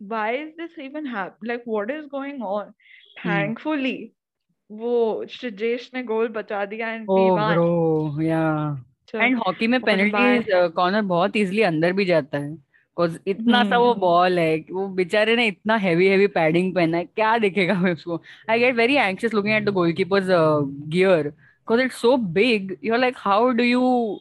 why 0.00 0.28
is 0.42 0.52
this 0.56 0.78
even 0.78 1.06
happen 1.06 1.48
like 1.48 1.64
what 1.64 1.90
is 1.90 2.06
going 2.06 2.42
on 2.42 2.64
hmm 2.66 3.30
thankfully 3.30 4.12
वो 4.70 5.24
श्रेजेश 5.30 5.90
ने 5.94 6.02
goal 6.02 6.28
बचा 6.28 6.64
दिया 6.64 6.94
and 6.94 7.10
oh 7.10 7.16
we 7.18 7.26
won 7.38 7.50
bro 7.50 8.22
या 8.22 8.44
चल 9.08 9.18
and 9.18 9.36
hockey 9.38 9.66
में 9.66 9.78
और 9.78 9.84
पेनल्टी 9.84 10.12
बाय 10.12 10.68
कॉर्नर 10.76 11.02
बहुत 11.02 11.36
इजीली 11.36 11.62
अंदर 11.62 11.92
भी 11.92 12.04
जाता 12.04 12.38
है 12.38 12.56
बिकॉज़ 12.97 13.17
इतना 13.27 13.63
सा 13.69 13.77
वो 13.77 13.91
हम्म। 13.91 13.99
बॉल 14.01 14.39
है 14.39 14.57
वो 14.71 14.87
बेचारे 14.95 15.35
ने 15.35 15.45
इतना 15.47 15.75
हैवी 15.77 16.07
हैवी 16.07 16.27
पैडिंग 16.27 16.73
पहना 16.75 16.97
है 16.97 17.05
क्या 17.05 17.37
दिखेगा 17.37 17.73
मैं 17.79 17.91
उसको? 17.93 18.21
I 18.49 18.59
get 18.59 18.75
very 18.75 18.95
anxious 18.95 19.33
looking 19.33 19.55
at 19.55 19.63
the 19.65 19.73
goal 19.73 19.93
keepers 19.93 20.27
gear 20.95 21.27
because 21.27 21.81
it's 21.81 22.01
so 22.01 22.15
big 22.35 22.75
you 22.83 22.93
are 22.93 22.99
like 22.99 23.15
how 23.17 23.49
do 23.51 23.63
you 23.63 24.19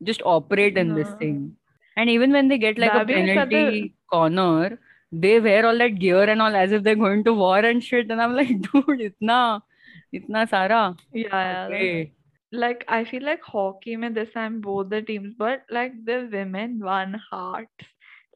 just 0.00 0.22
operate 0.32 0.78
in 0.78 0.94
this 0.94 1.12
thing 1.20 1.50
and 1.96 2.10
even 2.10 2.32
when 2.32 2.48
they 2.48 2.58
get 2.58 2.78
like 2.78 2.92
at a 2.92 3.88
corner 4.08 4.76
they 5.12 5.38
were 5.38 5.66
all 5.66 5.78
that 5.78 5.92
gear 5.98 6.30
and 6.30 6.40
all 6.42 6.56
as 6.56 6.72
if 6.74 6.82
they 6.82 6.94
going 6.96 7.24
to 7.24 7.34
war 7.34 7.64
and 7.64 7.82
shit 7.82 8.10
and 8.10 8.20
I 8.20 8.26
am 8.26 8.34
like 8.36 8.60
dude 8.62 9.00
इतना 9.00 9.40
इतना 10.14 10.44
सारा? 10.44 10.94
Like 12.52 12.84
I 12.88 13.04
feel 13.04 13.24
like 13.24 13.42
hockey, 13.42 13.94
me 13.94 14.08
this 14.08 14.30
time 14.34 14.54
both 14.62 14.88
the 14.88 15.02
teams, 15.02 15.34
but 15.36 15.64
like 15.70 15.92
the 16.04 16.14
women 16.32 16.80
won 16.80 17.16
hearts. 17.24 17.88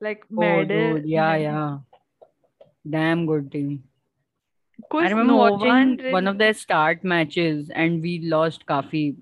like 0.02 0.24
medal. 0.30 0.56
Oh, 0.56 0.60
eh? 0.60 0.92
dude, 0.94 1.08
yeah, 1.08 1.36
yeah. 1.36 1.78
Damn 2.88 3.26
good 3.26 3.50
team. 3.52 3.84
I 4.92 5.08
remember 5.08 5.32
no 5.32 5.36
watching 5.36 5.68
one, 5.68 5.96
really... 5.96 6.12
one, 6.12 6.26
of 6.26 6.38
their 6.38 6.54
start 6.54 7.04
matches 7.04 7.70
and 7.74 8.02
we 8.02 8.20
lost 8.24 8.66
Kafi. 8.66 9.16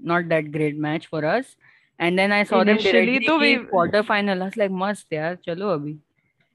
Not 0.00 0.28
that 0.28 0.52
great 0.52 0.78
match 0.78 1.08
for 1.08 1.24
us. 1.24 1.56
And 1.98 2.18
then 2.18 2.32
I 2.32 2.44
saw 2.44 2.60
Initially, 2.60 2.92
them 2.92 2.92
directly 2.92 3.52
in 3.52 3.68
we... 3.72 4.30
I 4.32 4.44
was 4.44 4.56
like, 4.56 4.70
must, 4.70 5.06
yeah, 5.10 5.36
chalo 5.36 5.78
abhi. 5.78 5.98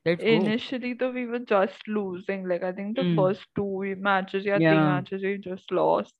Let's 0.05 0.23
Initially, 0.23 0.93
though, 0.93 1.11
we 1.11 1.25
were 1.25 1.39
just 1.39 1.87
losing. 1.87 2.47
Like, 2.47 2.63
I 2.63 2.71
think 2.71 2.95
the 2.95 3.03
mm. 3.03 3.15
first 3.15 3.41
two 3.55 3.95
matches, 3.99 4.45
yeah, 4.45 4.57
yeah, 4.59 4.71
three 4.71 4.79
matches, 4.79 5.23
we 5.23 5.37
just 5.37 5.71
lost. 5.71 6.13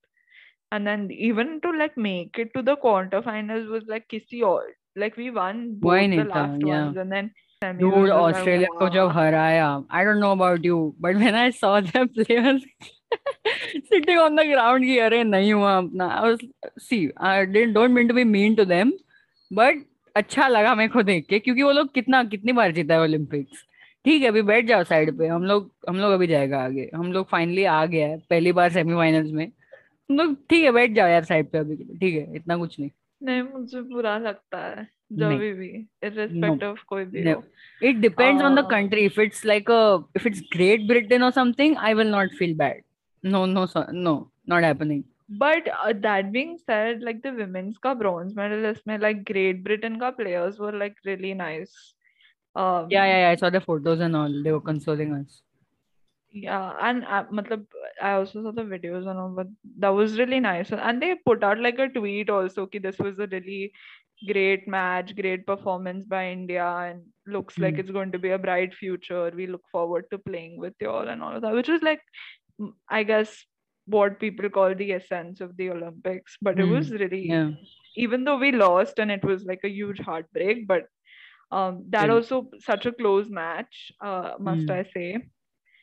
And 0.72 0.86
then 0.86 1.10
even 1.12 1.62
to 1.62 1.72
like 1.72 1.98
make 1.98 2.38
it 2.38 2.54
to 2.56 2.62
the 2.62 2.76
quarterfinals 2.78 3.70
was 3.70 3.84
like 3.88 4.08
kissy 4.08 4.44
all 4.44 4.62
like 4.96 5.18
we 5.18 5.30
won 5.32 5.76
both 5.80 6.10
the 6.10 6.24
last 6.24 6.62
yeah 6.62 6.86
ones, 6.86 6.98
and 6.98 7.12
then 7.12 7.32
Dude, 7.62 8.10
Australia 8.10 8.68
को 8.80 8.90
जब 8.90 9.10
हराया 9.16 9.68
I 9.90 10.04
don't 10.04 10.20
know 10.20 10.32
about 10.32 10.64
you 10.64 10.96
but 11.00 11.16
when 11.16 11.36
I 11.36 11.50
saw 11.50 11.80
the 11.82 12.08
players 12.08 12.64
sitting 13.90 14.18
on 14.18 14.36
the 14.36 14.46
ground 14.46 14.84
कि 14.84 14.98
अरे 15.08 15.24
नहीं 15.24 15.52
हुआ 15.54 15.76
अपना 15.78 16.08
I 16.20 16.30
was 16.30 16.46
see 16.88 17.02
I 17.32 17.46
didn't 17.46 17.74
don't 17.74 17.94
mean 17.94 18.08
to 18.08 18.14
be 18.14 18.24
mean 18.24 18.56
to 18.60 18.66
them 18.66 18.94
but 19.52 19.84
अच्छा 20.16 20.48
लगा 20.48 20.76
मेरे 20.76 20.90
को 20.90 21.04
देख 21.04 21.26
के 21.30 21.40
क्योंकि 21.40 21.64
वो 21.64 21.72
लोग 21.72 21.94
कितना 21.94 22.24
कितनी 22.36 22.54
बार 22.54 22.72
जीता 22.72 22.94
है 22.94 23.02
ओलंपिक्स 23.02 23.66
ठीक 24.06 24.22
है 24.22 24.28
अभी 24.28 24.42
बैठ 24.42 24.66
जाओ 24.66 24.84
साइड 24.84 25.18
पे 25.18 25.28
हम 25.28 25.44
लोग 25.46 25.72
हम 25.90 25.98
लोग 26.00 26.14
अभी 26.14 26.28
जाएगा 26.28 26.64
आगे 26.64 26.90
हम 26.96 27.12
लोग 27.14 27.28
फाइनली 27.32 27.64
आ 27.66 27.86
गया 27.86 28.08
है 28.08 28.18
पहली 28.30 28.52
बार 28.60 28.72
सेमीफाइनल्स 28.74 29.32
में 29.32 29.50
तुम 29.50 30.18
लोग 30.18 30.36
ठीक 30.50 30.64
है 30.64 30.72
बैठ 30.72 30.92
जाओ 30.96 31.08
यार 31.08 31.24
साइड 31.24 31.50
पे 31.52 31.58
अभी 31.58 31.76
ठीक 31.76 32.16
है 32.16 32.36
इतना 32.36 32.58
कुछ 32.58 32.80
नहीं 32.80 32.90
नहीं 33.24 33.42
मुझे 33.42 33.82
बुरा 33.82 34.18
लगता 34.18 34.58
है 34.58 34.88
जब 35.12 35.28
नहीं 35.28 35.54
भी 35.54 35.72
no 35.74 36.10
irrespective 36.10 36.70
of 36.70 36.84
कोई 36.90 37.06
भी 37.06 37.24
no 37.24 37.36
हो 37.36 37.44
it 37.82 38.02
depends 38.02 38.42
on 38.42 38.56
the 38.56 38.64
uh, 38.64 38.70
country 38.70 39.06
if 39.06 39.18
it's 39.18 39.46
like 39.46 39.70
a 39.70 40.04
if 40.16 40.26
it's 40.26 40.42
Great 40.58 40.88
Britain 40.88 41.24
or 41.24 41.32
something 41.32 41.78
I 41.78 41.94
will 41.94 42.12
not 42.18 42.32
feel 42.40 42.56
bad 42.56 42.82
no 43.24 43.46
no 43.46 43.66
so, 43.66 43.86
no 43.92 44.32
not 44.48 44.64
happening 44.64 45.04
but 45.30 45.68
uh, 45.68 45.94
that 46.02 46.32
being 46.32 46.58
said 46.58 47.02
like 47.02 47.22
the 47.22 47.34
women's 47.34 47.78
का 47.78 47.98
bronze 48.00 48.36
medalist 48.36 48.88
में 48.88 49.00
like 49.02 49.24
Great 49.26 49.64
Britain 49.64 50.00
का 50.00 50.16
players 50.16 50.60
were 50.60 50.72
like 50.72 50.96
really 51.06 51.34
nice 51.34 51.94
yeah 52.56 52.80
um 52.80 52.88
yeah, 52.90 53.06
yeah 53.06 53.30
I 53.30 53.36
saw 53.36 53.50
the 53.50 53.62
photos 53.62 54.00
and 54.00 54.16
all 54.16 54.44
they 54.44 54.52
were 54.52 54.62
consoling 54.62 55.14
us 55.14 55.42
yeah 56.32 56.74
and 56.82 57.04
uh, 57.06 57.24
matlab, 57.32 57.66
I 58.02 58.14
also 58.14 58.44
saw 58.44 58.52
the 58.52 58.64
videos 58.64 59.08
and 59.08 59.20
all 59.20 59.30
but 59.36 59.48
that 59.80 59.90
was 59.90 60.18
really 60.20 60.40
nice 60.40 60.72
and 60.72 61.02
they 61.02 61.16
put 61.26 61.44
out 61.44 61.60
like 61.60 61.80
a 61.80 61.88
tweet 61.90 62.30
also 62.30 62.68
कि 62.68 62.82
this 62.82 62.98
was 63.00 63.20
a 63.20 63.28
really 63.28 63.72
great 64.28 64.68
match 64.68 65.16
great 65.16 65.46
performance 65.46 66.06
by 66.06 66.30
India 66.32 66.66
and 66.66 67.02
looks 67.28 67.60
like 67.60 67.78
Hmm. 67.78 67.80
it's 67.80 67.92
going 67.92 68.12
to 68.12 68.20
be 68.20 68.30
a 68.32 68.38
bright 68.38 68.74
future 68.74 69.32
we 69.36 69.48
look 69.48 69.64
forward 69.72 70.06
to 70.12 70.18
playing 70.20 70.58
with 70.60 70.74
you 70.82 70.90
all 70.90 71.08
and 71.08 71.22
all 71.24 71.36
of 71.36 71.42
that 71.42 71.54
which 71.54 71.70
was 71.70 71.82
like 71.82 72.02
mm, 72.62 72.72
I 72.90 73.04
guess 73.04 73.46
what 73.86 74.20
people 74.20 74.50
call 74.50 74.76
the 74.76 74.94
essence 74.94 75.42
of 75.42 75.56
the 75.58 75.70
Olympics 75.72 76.38
but 76.42 76.60
it 76.60 76.66
Hmm. 76.66 76.76
was 76.76 76.92
really 76.92 77.38
yeah 77.38 77.52
even 77.96 78.24
though 78.24 78.38
we 78.38 78.52
lost 78.52 79.00
and 79.00 79.12
it 79.12 79.24
was 79.24 79.44
like 79.46 79.62
a 79.64 79.70
huge 79.70 80.00
heartbreak 80.00 80.68
but 80.68 80.84
um 81.52 81.86
that 81.90 82.10
Still. 82.10 82.18
also 82.18 82.50
such 82.60 82.86
a 82.86 82.92
close 82.92 83.30
match 83.30 83.92
uh 84.02 84.34
must 84.40 84.70
Hmm. 84.70 84.72
I 84.72 84.84
say 84.84 85.18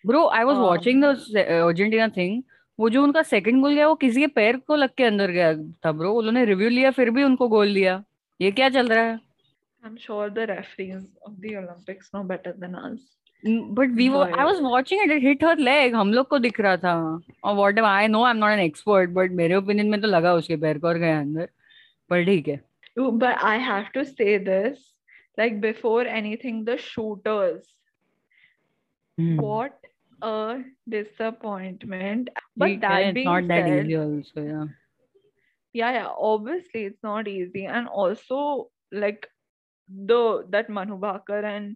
bro 0.06 0.18
I 0.18 0.44
was 0.44 0.58
watching 0.58 1.02
um 1.02 1.04
the 1.04 1.14
se- 1.20 1.48
uh, 1.48 1.64
Argentina 1.68 2.08
thing. 2.14 2.42
वो 2.80 2.90
जो 2.90 3.02
उनका 3.02 3.22
second 3.22 3.62
goal 3.62 3.74
गया 3.74 3.88
वो 3.88 3.94
किसी 3.94 4.20
के 4.20 4.26
पैर 4.26 4.56
को 4.56 4.76
लग 4.76 4.90
के 4.96 5.04
अंदर 5.04 5.30
गया 5.30 5.54
था 5.54 5.92
ब्रो 5.92 6.12
उन्होंने 6.12 6.44
रिव्यू 6.44 6.68
लिया 6.68 6.90
फिर 6.90 7.10
भी 7.10 7.22
उनको 7.22 7.48
गोल 7.48 7.74
दिया। 7.74 8.04
ये 8.40 8.50
क्या 8.50 8.68
चल 8.68 8.88
रहा 8.88 9.04
है? 9.04 9.20
I'm 9.86 9.96
sure 9.96 10.28
the 10.28 10.46
referees 10.46 11.04
of 11.28 11.34
the 11.44 11.54
Olympics 11.60 12.10
know 12.14 12.24
better 12.30 12.52
than 12.64 12.74
us. 12.90 12.98
But 13.46 13.88
we 13.88 14.08
I 14.08 14.44
was 14.44 14.60
watching 14.60 15.12
it 15.12 15.22
hit 15.22 15.44
her 15.44 15.58
leg 15.58 15.94
हम 15.94 16.12
लोग 16.12 16.28
को 16.28 16.38
दिख 16.38 16.60
रहा 16.60 16.76
था। 16.76 17.20
और 17.44 17.54
what 17.54 17.78
I 17.78 18.08
know 18.08 18.22
I 18.24 18.30
am 18.30 18.36
not 18.36 18.50
an 18.50 18.58
expert 18.58 19.10
but 19.10 19.30
मेरे 19.30 19.54
ओपिनियन 19.54 19.86
में 19.86 20.00
तो 20.00 20.08
लगा 20.08 20.34
उसके 20.34 20.56
पैर 20.56 20.78
को 20.78 20.88
और 20.88 20.98
गया 20.98 21.20
अंदर। 21.20 21.48
पर 22.10 22.24
ठीक 22.24 22.48
है। 22.48 22.60
But 22.98 23.34
i 23.46 23.56
have 23.68 23.88
to 23.96 24.02
say 24.08 24.34
this 24.44 24.76
like 25.38 25.56
before 25.62 26.04
anything 26.10 26.60
the 26.66 26.76
shooters 26.84 27.64
hmm. 29.20 29.34
what 29.40 29.85
a 30.21 30.59
disappointment 30.89 32.29
but 32.55 32.69
yeah, 32.69 32.79
that 32.81 33.13
being 33.13 33.25
not 33.25 33.47
that 33.47 33.67
said, 33.67 33.85
easy 33.85 33.97
also 33.97 34.41
yeah 34.41 34.65
yeah 35.73 35.91
yeah 35.91 36.07
obviously 36.17 36.83
it's 36.85 37.03
not 37.03 37.27
easy 37.27 37.65
and 37.65 37.87
also 37.87 38.69
like 38.91 39.27
the 40.11 40.45
that 40.49 40.69
manu 40.69 40.97
bhakar 40.97 41.43
and 41.43 41.75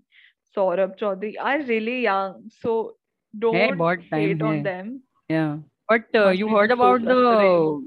Saurabh 0.55 0.97
Chaudhary 0.97 1.35
are 1.39 1.61
really 1.63 2.01
young, 2.01 2.49
so 2.61 2.95
don't 3.37 3.55
hey, 3.55 3.97
hate 4.11 4.41
on 4.41 4.63
them. 4.63 5.01
Yeah, 5.29 5.57
but 5.89 6.03
uh, 6.15 6.29
you 6.29 6.47
heard 6.49 6.71
about 6.71 7.01
the 7.01 7.81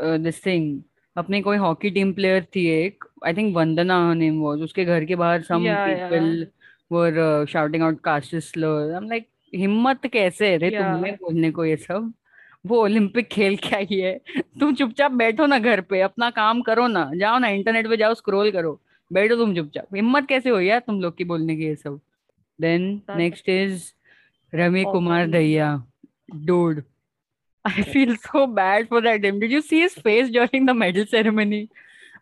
uh, 0.00 0.18
this 0.18 0.38
thing. 0.38 0.84
अपनी 1.16 1.40
कोई 1.42 1.56
hockey 1.56 1.90
team 1.90 2.12
player 2.12 2.44
थी 2.54 2.64
एक 2.70 3.04
I 3.26 3.34
think 3.34 3.54
Vandana 3.56 3.96
name 4.14 4.40
was 4.40 4.62
उसके 4.62 4.84
घर 4.84 5.04
के 5.10 5.16
बाहर 5.16 5.42
some 5.42 5.62
people 5.66 6.26
were 6.92 7.46
shouting 7.52 7.82
out 7.82 8.00
caste 8.04 8.34
slur 8.48 8.90
I 8.90 8.96
am 8.96 9.08
like 9.08 9.28
हिम्मत 9.53 10.07
कैसे 10.07 10.55
रे 10.57 10.69
yeah. 10.69 10.83
तुम्हें 10.83 11.15
बोलने 11.15 11.51
को 11.51 11.65
ये 11.65 11.75
सब? 11.75 12.13
वो 12.65 12.81
ओलंपिक 12.83 13.27
खेल 13.27 13.55
क्या 13.57 13.79
ही 13.79 13.99
है? 13.99 14.19
तुम 14.59 14.73
चुपचाप 14.75 15.11
बैठो 15.11 15.45
ना 15.45 15.59
घर 15.59 15.81
पे 15.81 16.01
अपना 16.01 16.29
काम 16.29 16.61
करो 16.61 16.87
ना 16.87 17.09
जाओ 17.15 17.39
ना 17.39 17.47
इंटरनेट 17.49 17.87
पे 17.89 17.97
जाओ 17.97 18.13
स्क्रॉल 18.13 18.51
करो 18.51 18.79
बैठो 19.11 19.35
तुम 19.35 19.55
चुपचाप। 19.55 19.95
हिम्मत 19.95 20.27
कैसे 20.27 20.49
हो 20.49 20.59
यार 20.59 20.79
तुम 20.79 21.01
लोग 21.01 21.17
की 21.17 21.23
बोलने 21.23 21.55
की 21.55 21.65
ये 21.65 21.75
सब? 21.75 21.99
Then 22.59 23.01
next 23.17 23.49
is 23.49 23.83
Ravi 24.53 24.83
Kumar 24.83 25.27
Dahiya 25.27 25.73
dude 26.45 26.83
I 27.65 27.83
feel 27.83 28.15
so 28.15 28.45
bad 28.47 28.87
for 28.87 29.01
that 29.01 29.25
him 29.25 29.39
did 29.39 29.51
you 29.51 29.61
see 29.61 29.81
his 29.81 29.99
face 29.99 30.31
during 30.31 30.67
the 30.67 30.71
medal 30.75 31.05
ceremony 31.05 31.67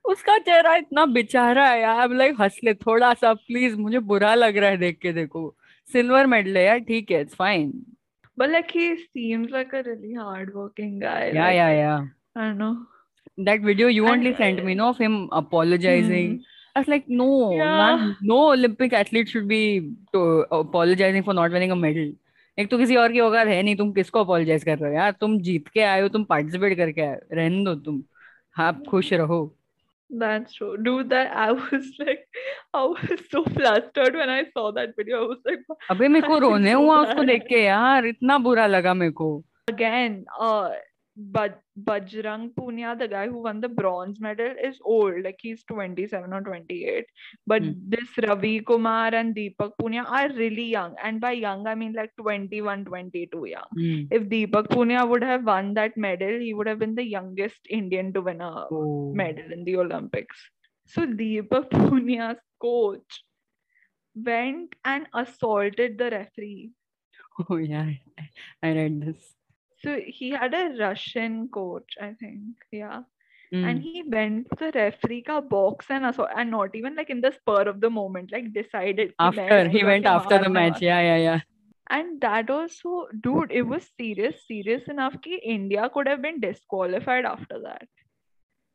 उसका 0.05 0.37
चेहरा 0.37 0.75
इतना 0.75 1.05
बेचारा 1.05 1.67
है 1.67 1.81
यार 1.81 2.13
लाइक 2.13 2.41
हंस 2.41 2.59
ले 2.63 2.73
थोड़ा 2.73 3.13
सा 3.13 3.33
प्लीज़ 3.33 3.75
मुझे 3.77 3.99
बुरा 3.99 4.33
लग 4.35 4.57
रहा 4.57 4.69
है 4.69 4.77
देख 4.77 4.97
के 4.97 5.13
देखो। 5.13 5.55
सिल्वर 5.93 6.25
मेडल 6.25 6.57
है 6.57 6.63
यार 6.65 6.79
ठीक 6.79 7.11
है 7.11 7.21
it's 7.21 7.35
fine 7.35 7.71
but 8.37 8.49
like 8.49 8.65
he 8.75 8.95
seems 8.95 9.51
like 9.51 9.75
a 9.75 9.79
really 9.79 10.13
hard 10.13 10.51
working 10.55 11.01
guy 11.01 11.31
yeah 11.35 11.49
yeah 11.51 11.69
yeah 11.69 11.95
I 12.37 12.53
know 12.53 12.73
that 13.39 13.61
video 13.61 13.89
you 13.89 14.07
only 14.09 14.33
sent 14.33 14.59
me 14.59 14.75
no 14.75 14.85
of 14.85 15.01
him 15.03 15.25
apologising 15.33 16.29
I 16.29 16.79
was 16.79 16.89
like 16.89 17.05
no 17.11 17.27
no 18.23 18.35
Olympic 18.51 18.93
athlete 18.93 19.27
should 19.27 19.43
be 19.43 19.77
apologising 20.15 21.23
for 21.23 21.35
not 21.35 21.51
winning 21.51 21.71
a 21.71 21.75
medal 21.75 22.13
एक 22.57 22.69
तो 22.71 22.77
किसी 22.77 22.95
और 22.95 23.11
की 23.11 23.19
औकात 23.19 23.47
है 23.47 23.61
नहीं 23.63 23.75
तुम 23.75 23.91
किसको 23.93 24.19
अपोलोजाइज 24.19 24.63
कर 24.63 24.77
रहे 24.77 24.89
हो? 24.89 24.95
यार 24.95 25.11
तुम 25.11 25.39
जीत 25.41 25.67
के 25.67 25.81
आए 25.81 26.01
हो 26.01 26.07
तुम 26.09 26.23
पार्टिसिपेट 26.23 26.77
करके 26.77 27.01
आए 27.01 27.19
रहने 27.33 27.63
दो 27.65 27.75
तुम। 27.75 28.03
आप 28.55 28.83
खुश 28.89 29.13
रहो। 29.13 29.39
That's 30.09 30.53
true. 30.55 30.75
Dude, 30.77 31.09
that 31.09 31.31
I 31.35 31.51
was 31.51 31.85
like, 31.99 32.27
I 32.73 32.83
was 32.83 33.19
so 33.29 33.43
flustered 33.43 34.15
when 34.15 34.29
I 34.29 34.45
saw 34.53 34.71
that 34.71 34.95
video. 34.97 35.23
I 35.23 35.27
was 35.27 35.37
like, 35.45 35.59
अबे 35.91 36.07
मेरे 36.07 36.27
को 36.27 36.37
रोने 36.39 36.71
हुआ 36.71 36.97
उसको 37.01 37.23
देख 37.23 37.43
के 37.49 37.63
यार 37.63 38.05
इतना 38.05 38.37
बुरा 38.37 38.65
लगा 38.67 38.93
मेरे 38.93 39.11
को. 39.11 39.43
Again, 39.67 40.25
uh, 40.39 40.69
but 41.15 41.59
Bajrang 41.83 42.53
Punia, 42.53 42.97
the 42.97 43.07
guy 43.07 43.27
who 43.27 43.43
won 43.43 43.59
the 43.59 43.67
bronze 43.67 44.19
medal, 44.21 44.53
is 44.63 44.79
old. 44.83 45.23
Like 45.23 45.39
he's 45.41 45.63
27 45.63 46.33
or 46.33 46.41
28. 46.41 47.05
But 47.45 47.61
mm. 47.63 47.75
this 47.87 48.07
Ravi 48.25 48.61
Kumar 48.61 49.13
and 49.13 49.35
Deepak 49.35 49.71
Punia 49.81 50.05
are 50.07 50.29
really 50.29 50.63
young. 50.63 50.95
And 51.03 51.19
by 51.19 51.33
young, 51.33 51.67
I 51.67 51.75
mean 51.75 51.93
like 51.93 52.11
21, 52.17 52.85
22 52.85 53.45
young. 53.45 53.63
Mm. 53.77 54.07
If 54.11 54.23
Deepak 54.23 54.67
Punia 54.69 55.07
would 55.07 55.23
have 55.23 55.43
won 55.43 55.73
that 55.73 55.97
medal, 55.97 56.39
he 56.39 56.53
would 56.53 56.67
have 56.67 56.79
been 56.79 56.95
the 56.95 57.03
youngest 57.03 57.59
Indian 57.69 58.13
to 58.13 58.21
win 58.21 58.41
a 58.41 58.65
oh. 58.71 59.11
medal 59.13 59.51
in 59.51 59.65
the 59.65 59.75
Olympics. 59.77 60.37
So 60.85 61.05
Deepak 61.05 61.69
Punia's 61.71 62.39
coach 62.61 63.23
went 64.15 64.73
and 64.85 65.07
assaulted 65.13 65.97
the 65.97 66.11
referee. 66.11 66.71
Oh, 67.49 67.55
yeah. 67.55 67.91
I 68.61 68.73
read 68.73 69.01
this 69.01 69.33
so 69.83 69.99
he 70.05 70.29
had 70.31 70.53
a 70.53 70.75
Russian 70.79 71.47
coach, 71.49 71.95
I 72.01 72.13
think. 72.13 72.55
Yeah. 72.71 73.03
Mm. 73.53 73.69
And 73.69 73.81
he 73.81 74.03
went 74.03 74.47
to 74.59 74.71
the 74.71 74.71
referee 74.71 75.23
ka 75.23 75.41
box 75.41 75.87
and 75.89 76.05
also, 76.05 76.27
and 76.37 76.51
not 76.51 76.75
even 76.75 76.95
like 76.95 77.09
in 77.09 77.21
the 77.21 77.31
spur 77.31 77.63
of 77.63 77.81
the 77.81 77.89
moment, 77.89 78.31
like 78.31 78.53
decided. 78.53 79.13
After 79.19 79.67
he 79.67 79.83
went 79.83 80.05
after 80.05 80.37
the 80.37 80.49
match. 80.49 80.81
Yeah, 80.81 81.01
yeah, 81.01 81.17
yeah. 81.17 81.39
And 81.89 82.21
that 82.21 82.49
also, 82.51 83.07
dude, 83.19 83.51
it 83.51 83.63
was 83.63 83.87
serious, 83.99 84.35
serious 84.47 84.83
enough 84.87 85.15
कि 85.21 85.39
India 85.43 85.89
could 85.91 86.07
have 86.07 86.21
been 86.21 86.39
disqualified 86.39 87.25
after 87.25 87.59
that. 87.63 87.87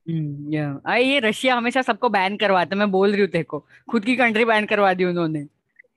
Hmm, 0.06 0.52
yeah. 0.52 0.72
आई 0.86 1.04
ये 1.04 1.20
Russia 1.20 1.54
हमेशा 1.56 1.82
सबको 1.82 2.08
ban 2.08 2.36
करवाते 2.36 2.76
मैं 2.76 2.90
बोल 2.90 3.12
रही 3.12 3.20
हूँ 3.20 3.28
तेरे 3.30 3.44
को 3.44 3.66
खुद 3.90 4.04
की 4.04 4.16
कंट्री 4.16 4.44
बैन 4.44 4.66
करवा 4.66 4.92
दी 4.94 5.04
उन्होंने 5.04 5.46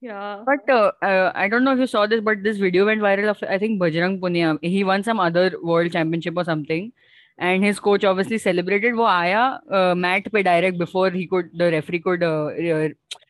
Yeah. 0.08 0.44
But 0.46 0.70
uh, 0.70 0.92
uh, 1.02 1.32
I 1.36 1.48
don't 1.48 1.64
know 1.64 1.74
if 1.74 1.80
you 1.80 1.88
saw 1.88 2.06
this, 2.08 2.22
but 2.22 2.44
this 2.44 2.58
video 2.58 2.86
went 2.86 3.02
viral 3.02 3.30
of 3.30 3.44
I 3.56 3.58
think 3.58 3.82
Bajrang 3.82 4.20
Punia. 4.20 4.58
He 4.62 4.84
won 4.84 5.04
some 5.04 5.20
other 5.20 5.46
world 5.62 5.92
championship 5.92 6.38
or 6.38 6.46
something. 6.46 6.92
And 7.40 7.64
his 7.64 7.80
coach 7.88 8.06
obviously 8.12 8.38
celebrated. 8.44 8.94
वो 8.96 9.06
आया 9.06 9.42
uh, 9.72 9.96
mat 9.96 10.28
पे 10.34 10.44
direct 10.44 10.78
before 10.78 11.16
he 11.16 11.26
could 11.34 11.50
the 11.58 11.70
referee 11.74 12.00
could 12.08 12.24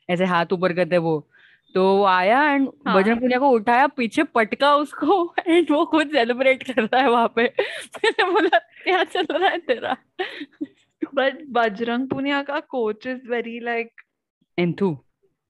ऐसे 0.10 0.26
हाथ 0.26 0.54
ऊपर 0.54 0.74
करते 0.74 0.98
वो 1.08 1.16
तो 1.76 1.84
वो 1.98 2.04
आया 2.06 2.44
एंड 2.52 2.68
हाँ. 2.88 2.96
बजरंग 2.96 3.20
पुनिया 3.22 3.40
को 3.40 3.50
उठाया 3.56 3.88
पीछे 3.98 4.24
पटका 4.36 4.76
उसको 4.76 5.18
एंड 5.48 5.72
वो 5.72 5.84
खुद 5.86 6.12
सेलिब्रेट 6.12 6.64
कर 6.64 6.82
रहा 6.84 7.02
है 7.02 7.10
वहाँ 7.10 7.34
पे 7.36 7.44
मैंने 7.44 8.32
बोला 8.32 8.58
क्या 8.84 9.04
चल 9.04 9.28
रहा 9.32 9.50
है 9.50 9.58
तेरा 9.68 9.96
बट 11.16 11.44
बजरंग 11.60 12.08
पुनिया 12.10 12.42
का 12.44 12.60
coach 12.76 13.08
is 13.08 13.28
very 13.32 13.60
like 13.66 13.92
enthu 14.58 14.98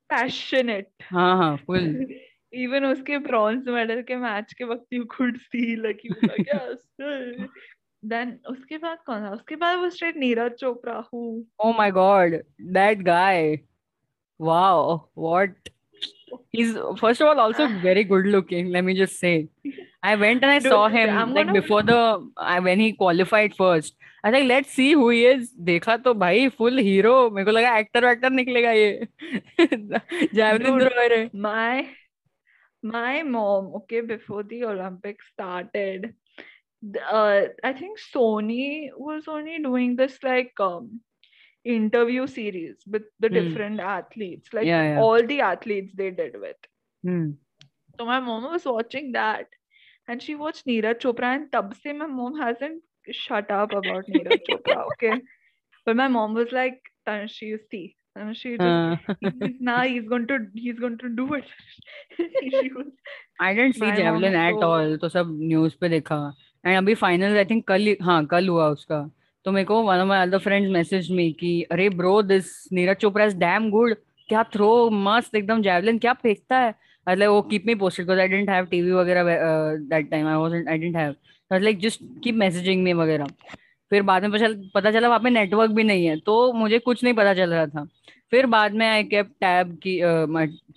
passionate 0.10 0.89
हाँ 1.04 1.38
हाँ 1.38 1.58
फुल 1.58 2.08
इवन 2.54 2.86
उसके 2.91 3.17
ब्रॉन्ज 3.17 3.70
मेडल 3.70 4.02
के 4.02 4.15
मैच 4.15 4.54
के 4.54 4.63
वक्त 4.63 4.93
you 4.93 5.04
could 5.06 5.38
see 5.38 5.76
like 5.76 6.02
you 6.06 6.13
then 8.04 8.39
उसके 8.50 8.78
बाद 8.78 8.98
कौन 9.06 9.22
था? 9.22 9.30
उसके 9.30 9.56
बाद 9.56 9.78
वो 9.80 9.89
स्ट्रेट 9.89 10.17
नीरज 10.17 10.52
चोपड़ा 10.52 11.10
हूँ 11.13 11.46
ओ 11.60 11.74
my 11.74 11.91
god 11.91 12.36
that 12.62 13.02
guy 13.02 13.60
wow 14.41 15.10
what 15.17 15.70
he's 16.52 16.76
first 17.00 17.22
of 17.22 17.28
all 17.28 17.40
also 17.40 17.68
very 17.86 18.04
good 18.04 18.26
looking 18.26 18.72
let 18.72 18.84
me 18.84 18.94
just 18.94 19.20
say 19.20 19.48
i 20.04 20.16
went 20.16 20.44
and 20.44 20.52
i 20.52 20.60
Dude, 20.60 20.72
saw 20.72 20.88
him 20.88 21.10
I'm 21.10 21.34
like 21.34 21.48
gonna... 21.48 21.62
before 21.62 21.84
the 21.84 22.02
I, 22.38 22.60
when 22.60 22.80
he 22.80 22.94
qualified 22.94 23.56
first 23.56 23.96
I 24.26 24.32
think 24.32 24.48
let's 24.48 24.70
see 24.76 24.92
who 24.92 25.10
he 25.10 25.26
is 25.28 25.50
देखा 25.66 25.96
तो 26.06 26.13
भाई 26.22 26.48
full 26.58 26.80
hero 26.80 27.30
मेरे 27.32 27.46
को 27.46 27.52
लगा 27.52 27.78
actor 27.78 28.06
वैक्टर 28.06 28.30
निकलेगा 28.30 28.72
ये 28.72 29.08
javelin 29.60 30.80
thrower 30.80 31.13
है 31.13 31.30
my 31.44 31.86
my 32.84 33.24
mom 33.24 33.70
okay 33.78 34.02
before 34.02 34.44
the 34.50 34.58
olympics 34.72 35.30
started 35.34 36.04
uh, 37.12 37.42
i 37.70 37.72
think 37.80 37.98
sony 38.02 38.92
was 39.06 39.28
only 39.28 39.58
doing 39.63 39.96
this 39.96 40.20
like 40.24 40.62
um, 40.66 41.02
interview 41.65 42.28
series 42.28 42.76
with 42.88 43.04
the 43.20 43.30
mm. 43.30 43.34
different 43.34 43.80
athletes 43.80 44.50
like 44.54 44.65
yeah, 44.65 44.84
yeah. 44.93 45.02
all 45.02 45.26
the 45.26 45.41
athletes 45.41 45.93
they 45.96 46.10
did 46.12 46.36
with 46.39 46.56
mm. 47.06 47.34
so 48.00 48.06
my 48.06 48.20
mom 48.20 48.43
was 48.43 48.65
watching 48.65 49.12
that 49.12 49.48
and 50.08 50.22
she 50.22 50.36
watched 50.36 50.65
Neeraj 50.65 51.00
Chopra 51.00 51.36
and 51.36 51.52
tab 51.52 51.74
se 51.84 51.93
my 51.93 52.06
mom 52.08 52.38
hasn't 52.39 52.82
shut 53.12 53.52
up 53.52 53.72
about 53.72 54.06
Neeraj 54.08 54.41
Chopra, 54.50 54.86
okay? 54.93 55.22
But 55.86 55.96
my 55.96 56.08
mom 56.08 56.34
was 56.34 56.52
like, 56.52 56.82
Tanushi, 57.08 57.43
you 57.43 57.60
see. 57.72 57.96
Tanushi 58.17 58.58
just, 58.58 59.10
uh. 59.10 59.13
he's, 59.39 59.54
nah, 59.60 59.84
he's 59.84 60.08
going 60.08 60.28
to, 60.28 60.39
he's 60.54 60.80
going 60.80 60.98
to 60.98 61.10
do 61.10 61.34
it. 61.34 61.46
was, 62.76 62.88
I 63.39 63.54
didn't 63.54 63.76
see 63.76 63.91
Javelin 63.91 64.36
at 64.36 64.56
so, 64.56 64.63
all. 64.63 64.98
तो 64.98 65.10
सब 65.10 65.38
news 65.41 65.76
पे 65.82 65.89
देखा 65.89 66.17
and 66.65 66.78
अभी 66.78 66.96
final 66.96 67.38
I 67.38 67.46
think 67.46 67.67
कल 67.67 67.96
हाँ 68.02 68.26
कल 68.32 68.48
हुआ 68.48 68.67
उसका 68.70 69.00
तो 69.48 69.52
मेरे 69.52 69.66
को 69.66 69.82
one 69.84 69.98
of 69.98 70.08
my 70.08 70.22
other 70.22 70.38
friends 70.38 70.70
message 70.72 71.10
me 71.12 71.32
कि, 71.40 71.62
अरे 71.72 71.90
bro 71.90 72.22
this 72.22 72.46
Neeraj 72.74 72.96
Chopra 73.02 73.26
is 73.26 73.36
damn 73.40 73.70
good 73.72 73.94
क्या 74.30 74.42
थ्रो 74.54 74.90
मस्त 74.92 75.36
एकदम 75.36 75.62
जैवलिन 75.64 75.98
क्या 76.00 76.14
फेंकता 76.14 76.58
है? 76.60 76.74
मतलब 77.08 77.30
वो 77.32 77.42
keep 77.42 77.66
me 77.68 77.76
posted 77.76 78.06
because 78.06 78.20
I 78.20 78.28
didn't 78.28 78.50
have 78.50 78.66
TV 78.72 78.92
वगैरह 78.92 79.24
that 79.94 80.10
time 80.12 80.28
I 80.28 80.36
wasn't 80.36 80.68
I 80.70 80.78
didn't 80.78 80.98
have 80.98 81.62
like 81.64 81.80
just 81.82 82.02
keep 82.24 82.36
messaging 82.36 82.84
में 82.84 82.94
वगैरह. 82.94 83.28
फिर 83.92 84.02
बाद 84.04 84.26
में 84.26 84.70
पता 84.76 84.92
चला 84.92 85.08
वहाँ 85.08 85.20
पे 85.20 85.30
नेटवर्क 85.30 85.72
भी 85.72 85.84
नहीं 85.84 86.06
है 86.06 86.18
तो 86.26 86.52
मुझे 86.54 86.80
कुछ 86.80 87.04
नहीं 87.04 87.14
पता 87.14 87.34
चल 87.34 87.54
रहा 87.54 87.66
था। 87.68 87.88
फिर 88.32 88.46
बाद 88.48 88.74
में 88.74 88.88
आई 88.88 89.04
कैप 89.06 89.32
टैब 89.42 89.76
की 89.88 90.00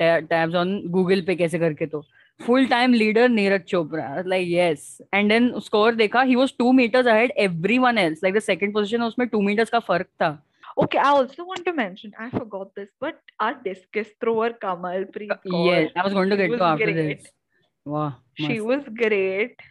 टैब्स 0.00 0.54
ऑन 0.54 0.80
गूगल 0.90 1.22
पे 1.26 1.34
कैसे 1.36 1.58
करके 1.58 1.86
तो। 1.86 2.04
Full 2.46 2.66
time 2.66 2.92
leader 2.94 3.28
Neeraj 3.28 3.62
Chopra 3.68 4.22
like 4.26 4.48
yes 4.50 4.98
and 5.14 5.28
then 5.32 5.52
score 5.64 5.94
देखा 5.94 6.22
he 6.30 6.36
was 6.36 6.54
two 6.58 6.72
metres 6.72 7.06
ahead 7.06 7.32
everyone 7.48 7.98
else 7.98 8.20
like 8.24 8.34
the 8.34 8.40
second 8.52 8.72
position 8.74 9.02
उसमें 9.02 9.26
टू 9.28 9.40
मीटर्स 9.50 9.70
का 9.70 9.78
फ़र्क 9.90 10.06
था 10.22 10.38
Okay, 10.82 10.98
I 10.98 11.08
also 11.14 11.44
want 11.46 11.64
to 11.68 11.72
mention, 11.76 12.12
I 12.24 12.26
forgot 12.34 12.68
this, 12.78 12.86
but 13.04 13.16
our 13.46 13.54
discus 13.64 14.06
thrower 14.22 14.46
Kamal 14.60 15.02
Preet 15.16 15.32
Yes, 15.64 15.90
I 15.96 16.04
was 16.04 16.14
going 16.18 16.30
to 16.32 16.36
she 16.36 16.42
get 16.42 16.52
was 16.52 16.60
to 16.60 16.64
after 16.68 16.86
great. 16.92 17.08
this. 17.08 17.26
Wow, 17.86 18.04
She 18.38 18.46
mस्त. 18.46 18.66
was 18.68 18.86
great. 19.00 19.64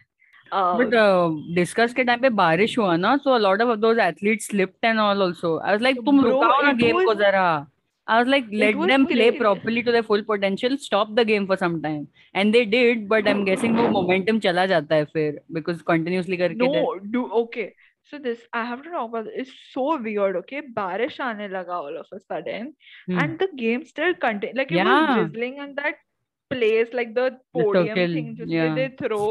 Uh, 0.52 0.76
But 0.80 0.94
uh, 1.00 1.30
discuss 1.56 1.94
के 1.94 2.04
time 2.04 2.20
पे 2.20 2.28
बारिश 2.42 2.76
हुआ 2.78 2.94
ना, 2.96 3.14
so 3.24 3.34
a 3.38 3.40
lot 3.46 3.64
of 3.66 3.72
those 3.86 4.02
athletes 4.06 4.46
slipped 4.52 4.88
and 4.90 5.04
all 5.06 5.24
also. 5.28 5.52
I 5.60 5.74
was 5.76 5.84
like, 5.88 6.04
तुम 6.06 6.20
रुकाओ 6.24 6.62
ना 6.62 6.72
game 6.82 7.02
को 7.06 7.14
जरा. 7.24 7.46
I 8.07 8.19
was 8.19 8.27
like, 8.27 8.45
let 8.51 8.75
was 8.75 8.87
them 8.87 9.05
play 9.07 9.29
crazy. 9.29 9.37
properly 9.39 9.81
to 9.83 9.91
their 9.91 10.03
full 10.03 10.23
potential. 10.23 10.77
Stop 10.77 11.15
the 11.15 11.25
game 11.25 11.47
for 11.47 11.57
some 11.57 11.81
time, 11.81 12.07
and 12.33 12.53
they 12.53 12.63
did. 12.65 13.07
But 13.13 13.27
I'm 13.27 13.43
guessing 13.45 13.73
वो 13.77 13.87
momentum 13.95 14.39
चला 14.41 14.65
जाता 14.73 14.95
है 14.95 15.05
फिर 15.15 15.39
because 15.59 15.81
continuously 15.89 16.37
करके 16.43 16.59
they- 16.59 16.83
no, 16.83 16.99
do 17.17 17.23
okay. 17.41 17.65
So 18.11 18.19
this 18.19 18.41
I 18.53 18.63
have 18.69 18.83
to 18.83 18.91
talk 18.95 19.09
about. 19.09 19.25
this. 19.25 19.33
It's 19.43 19.53
so 19.73 19.85
weird. 20.07 20.35
Okay, 20.43 20.61
बारिश 20.75 21.19
आने 21.27 21.47
लगा 21.53 21.79
all 21.85 21.97
of 22.03 22.11
a 22.13 22.19
sudden, 22.19 22.67
Hmm. 23.09 23.19
and 23.23 23.39
the 23.39 23.47
game 23.63 23.85
still 23.93 24.13
continued. 24.25 24.57
Like 24.63 24.71
it 24.71 24.81
Yeah. 24.81 24.91
was 24.93 25.15
drizzling, 25.15 25.59
and 25.65 25.75
that 25.83 25.95
place, 26.53 26.93
like 27.01 27.15
the 27.15 27.27
podium 27.59 27.87
circle, 27.87 28.13
thing, 28.19 28.29
just 28.41 28.51
yeah. 28.51 28.65
where 28.65 28.75
they 28.75 28.87
throw, 29.03 29.23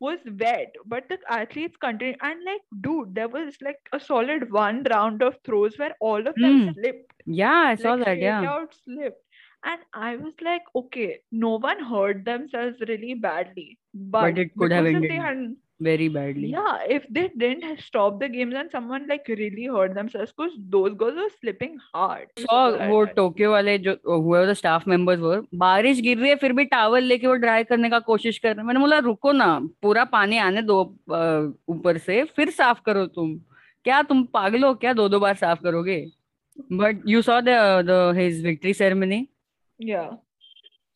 was 0.00 0.18
wet. 0.38 0.74
But 0.86 1.08
the 1.08 1.18
athletes 1.28 1.76
continued, 1.76 2.16
and 2.20 2.42
like, 2.44 2.62
dude, 2.80 3.14
there 3.14 3.28
was 3.28 3.56
like 3.62 3.80
a 3.92 4.00
solid 4.00 4.50
one 4.52 4.82
round 4.90 5.22
of 5.22 5.38
throws 5.44 5.78
where 5.78 5.94
all 6.00 6.26
of 6.26 6.40
them 6.40 6.60
Hmm. 6.60 6.72
slipped. 6.74 7.22
Yeah, 7.26 7.52
I 7.54 7.74
saw 7.76 7.94
like 7.94 8.18
that. 8.18 8.18
Yeah. 8.18 8.48
out 8.48 8.74
slipped. 8.74 9.22
And 9.64 9.80
I 9.92 10.16
was 10.16 10.34
like, 10.40 10.62
okay, 10.74 11.20
no 11.32 11.56
one 11.58 11.80
hurt 11.84 12.24
themselves 12.24 12.80
really 12.88 13.14
badly. 13.14 13.78
But, 13.94 14.38
it 14.38 14.56
could 14.56 14.72
have 14.72 14.86
ended 14.86 15.12
hadn't, 15.16 15.58
Very 15.80 16.08
badly. 16.08 16.50
yeah, 16.50 16.76
if 16.88 17.02
they 17.10 17.22
didn't 17.36 17.80
stopped 17.80 18.20
the 18.20 18.28
games 18.28 18.54
and 18.54 18.70
someone 18.70 19.02
like 19.08 19.26
really 19.28 19.66
hurt 19.66 19.94
themselves, 19.94 20.30
because 20.32 20.54
those 20.74 20.94
girls 20.94 21.16
were 21.16 21.28
slipping 21.40 21.74
hard. 21.94 22.30
saw 22.44 22.60
वो 22.92 23.02
Tokyo 23.18 23.50
वाले 23.52 23.76
जो 23.86 23.94
हुए 24.06 24.46
the 24.46 24.52
staff 24.60 24.86
members 24.88 25.20
वो 25.20 25.34
बारिश 25.64 26.00
गिर 26.06 26.18
रही 26.18 26.28
है 26.30 26.36
फिर 26.44 26.52
भी 26.60 26.64
टावल 26.72 27.04
लेके 27.12 27.26
वो 27.26 27.34
ड्राई 27.44 27.64
करने 27.72 27.90
का 27.90 27.98
कोशिश 28.08 28.38
कर 28.38 28.48
रहे 28.48 28.60
हैं 28.60 28.66
मैंने 28.66 28.80
बोला 28.80 28.98
रुको 29.10 29.32
ना 29.42 29.48
पूरा 29.82 30.04
पानी 30.16 30.38
आने 30.48 30.62
दो 30.72 30.82
अ, 30.84 31.52
ऊपर 31.76 31.98
से 32.08 32.22
फिर 32.36 32.50
साफ़ 32.60 32.80
करो 32.86 33.06
तुम 33.20 33.34
क्या 33.84 34.02
तुम 34.12 34.24
पागल 34.34 34.64
हो 34.64 34.74
क्या 34.86 34.92
दो 35.02 35.08
दो 35.08 35.20
बार 35.20 35.34
साफ़ 35.44 35.62
करोगे 35.62 36.04
but 36.72 37.02
you 37.08 37.22
saw 37.22 37.40
the 37.48 38.14
his 38.18 38.44
victory 38.46 38.74
ceremony 38.74 39.26
Yeah. 39.80 40.08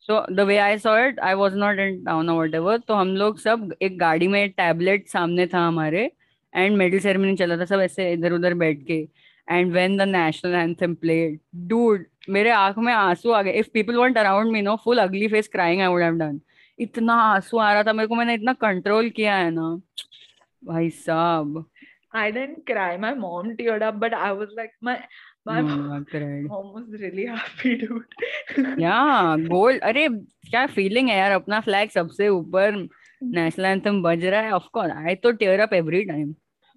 So 0.07 0.25
the 0.35 0.39
way 0.47 0.57
I 0.57 0.77
saw 0.77 0.97
it 0.99 1.19
I 1.19 1.33
was 1.33 1.55
not 1.55 1.79
in 1.79 2.03
town 2.05 2.29
और 2.29 2.35
व्हाटएवर 2.35 2.77
तो 2.87 2.93
हम 2.93 3.15
लोग 3.17 3.39
सब 3.39 3.73
एक 3.81 3.97
गाड़ी 3.99 4.27
में 4.27 4.49
टैबलेट 4.49 5.07
सामने 5.07 5.47
था 5.47 5.59
हमारे 5.67 6.09
एंड 6.53 6.77
मेडल 6.77 6.99
सेरेमनी 6.99 7.35
चला 7.37 7.57
था 7.57 7.65
सब 7.65 7.79
ऐसे 7.81 8.11
इधर 8.13 8.33
उधर 8.33 8.53
बैठ 8.63 8.83
के. 8.87 8.99
And 9.47 9.71
when 9.71 9.97
the 9.97 10.01
national 10.07 10.55
anthem 10.55 10.93
played 10.95 11.39
dude 11.67 12.05
मेरे 12.29 12.49
आँख 12.49 12.77
में 12.77 12.93
आँसू 12.93 13.31
आ 13.31 13.41
गए. 13.41 13.51
If 13.51 13.69
people 13.73 13.95
want 13.97 14.17
around 14.17 14.51
me 14.51 14.61
no 14.61 14.75
full 14.83 14.97
ugly 15.01 15.27
face 15.27 15.47
crying 15.53 15.81
I 15.81 15.87
would 15.87 16.01
have 16.01 16.17
done 16.17 16.39
इतना 16.79 17.13
आँसू 17.23 17.57
आ 17.57 17.71
रहा 17.73 17.83
था 17.83 17.93
मेरे 17.93 18.07
को 18.07 18.15
मैंने 18.15 18.33
इतना 18.33 18.53
कंट्रोल 18.61 19.09
किया 19.09 19.35
है 19.35 19.51
ना. 19.51 19.75
भाई 20.63 20.89
साहब. 20.89 21.65
I 22.13 22.29
didn't 22.35 22.63
cry. 22.69 22.97
My 23.01 23.09
mom 23.17 23.51
teared 23.57 23.83
up, 23.89 23.99
but 23.99 24.13
I 24.13 24.31
was 24.37 24.49
like, 24.55 24.71
my 24.87 24.95
my 25.45 25.61
God, 25.61 26.03
cried. 26.07 26.43
mom 26.45 26.65
was 26.73 26.87
really 27.03 27.25
happy, 27.27 27.75
dude. 27.77 28.81
Yeah 28.81 29.35
gold 29.47 29.81
अरे 29.83 30.07
क्या 30.49 30.65
फीलिंग 30.75 31.09
है 31.09 31.17
यार 31.17 31.31
अपना 31.31 31.59
फ्लैग 31.61 31.89
सबसे 31.89 32.27
ऊपर 32.29 32.75
नेशनल 33.21 33.65
एंथम 33.65 34.01
बज 34.03 34.25
रहा 34.25 34.41
है 34.41 34.51
ऑफ़ 34.53 34.67
कोर्स 34.73 34.91
आई 34.97 35.15
तो 35.23 35.31
tear 35.41 35.59
up 35.59 35.73
every 35.73 36.03
time 36.05 36.33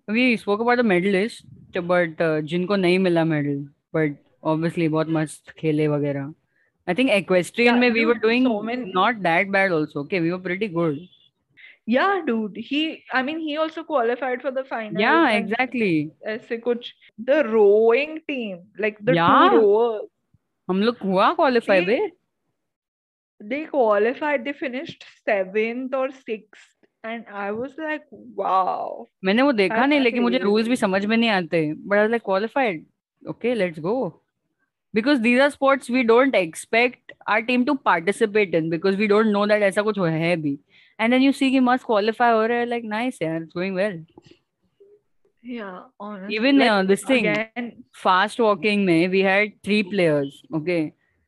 we 0.09 0.37
spoke 0.37 0.61
about 0.61 0.79
the 0.79 0.85
medallist 0.87 1.79
but 1.93 2.23
जिनको 2.45 2.77
नहीं 2.77 2.99
मिला 2.99 3.25
मेडल 3.25 3.59
बट 3.95 4.17
ऑब्वियसली 4.53 4.89
बहुत 4.89 5.09
मस्त 5.11 5.51
खेले 5.59 5.89
वगैरह 5.89 6.33
आई 6.89 6.95
थिंक 6.95 7.11
एक्वेस्ट्रियन 7.11 7.73
Yeah, 7.73 7.81
में 7.81 7.91
we 7.91 8.05
were 8.05 8.13
dude, 8.13 8.23
doing 8.23 8.47
so 8.47 8.63
many- 8.67 8.95
not 8.95 9.17
that 9.29 9.49
bad 9.51 9.73
also 9.73 10.01
okay 10.01 10.21
we 10.21 10.31
were 10.31 10.41
pretty 10.41 10.69
good 10.69 10.99
Yeah, 11.87 12.21
dude. 12.27 12.57
He, 12.57 13.05
I 13.13 13.23
mean, 13.23 13.41
he 13.41 13.57
also 13.63 13.83
qualified 13.85 14.43
for 14.43 14.51
the 14.51 14.65
final. 14.65 15.01
Yeah 15.03 15.15
exactly 15.31 16.11
ऐसे 16.35 16.57
कुछ 16.59 16.93
the 17.31 17.43
rowing 17.49 18.15
team, 18.31 18.55
like 18.85 19.01
the 19.09 19.17
Yeah. 19.19 19.51
two 19.51 19.59
rowers, 19.59 20.07
हम 20.69 20.83
लोग 20.83 20.97
हुआ 21.05 21.33
qualify 21.41 21.81
See, 21.81 21.87
बे 21.87 22.11
they 23.41 23.65
qualified. 23.67 24.45
They 24.45 24.55
finished 24.63 25.05
seventh 25.29 25.95
or 26.01 26.07
sixth, 26.11 26.71
and 27.05 27.27
I 27.45 27.51
was 27.53 27.77
like, 27.85 28.05
wow. 28.43 29.07
मैंने 29.25 29.43
वो 29.43 29.53
देखा 29.53 29.75
That's 29.77 29.89
नहीं 29.89 30.01
लेकिन 30.01 30.23
मुझे. 30.23 30.39
रूल्स 30.39 30.69
भी 30.69 30.77
समझ 30.77 31.05
में 31.07 31.17
नहीं 31.17 31.31
आते 31.31 31.63
but 31.75 31.99
I 31.99 32.09
like 32.09 32.23
qualified 32.25 32.85
okay 33.29 33.55
let's 33.55 33.79
go 33.89 33.97
because 34.95 35.21
these 35.23 35.41
are 35.45 35.51
sports 35.53 35.89
we 35.93 36.03
don't 36.09 36.37
expect 36.41 37.13
our 37.35 37.43
team 37.47 37.63
to 37.69 37.73
participate 37.89 38.53
in 38.59 38.67
because 38.75 38.99
we 38.99 39.07
don't 39.13 39.33
know 39.37 39.41
that 39.53 39.63
ऐसा 39.69 39.83
कुछ 39.83 39.99
है 39.99 40.37
भी 40.43 40.53
and 40.99 41.13
then 41.13 41.23
you 41.23 41.33
see 41.33 41.51
कि 41.51 41.61
must 41.69 41.85
qualify 41.91 42.31
हो 42.33 42.45
रहा 42.47 42.65
like 42.69 42.85
nice 42.95 43.23
यार 43.23 43.41
it's 43.45 43.57
going 43.61 43.75
well 43.83 43.99
Yeah, 45.45 45.81
honestly. 46.01 46.37
Even, 46.37 46.59
like, 46.59 46.71
uh, 46.71 46.83
this 46.91 47.03
thing- 47.09 47.27
again, 47.31 47.67
fast 48.03 48.39
walking 48.41 48.85
में 48.87 49.11
we 49.15 49.21
had 49.25 49.51
three 49.69 49.81
players 49.89 50.37
okay 50.59 50.83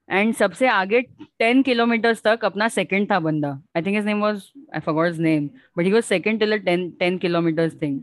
and 0.08 0.36
सबसे 0.36 0.68
आगे 0.68 1.02
10 1.42 1.62
kilometers 1.64 2.22
तक 2.24 2.44
अपना 2.44 2.68
second 2.76 3.10
था 3.10 3.18
बंदा 3.20 3.50
I 3.78 3.82
think 3.82 3.98
his 3.98 4.06
name 4.10 4.22
was 4.26 4.46
I 4.78 4.80
forgot 4.86 5.10
his 5.10 5.18
name 5.26 5.50
but 5.78 5.88
he 5.88 5.92
was 5.96 6.08
second 6.14 6.44
till 6.44 6.56
a 6.56 6.58
10 6.70 6.86
10 7.02 7.18
kilometers 7.26 7.74
thing 7.82 7.98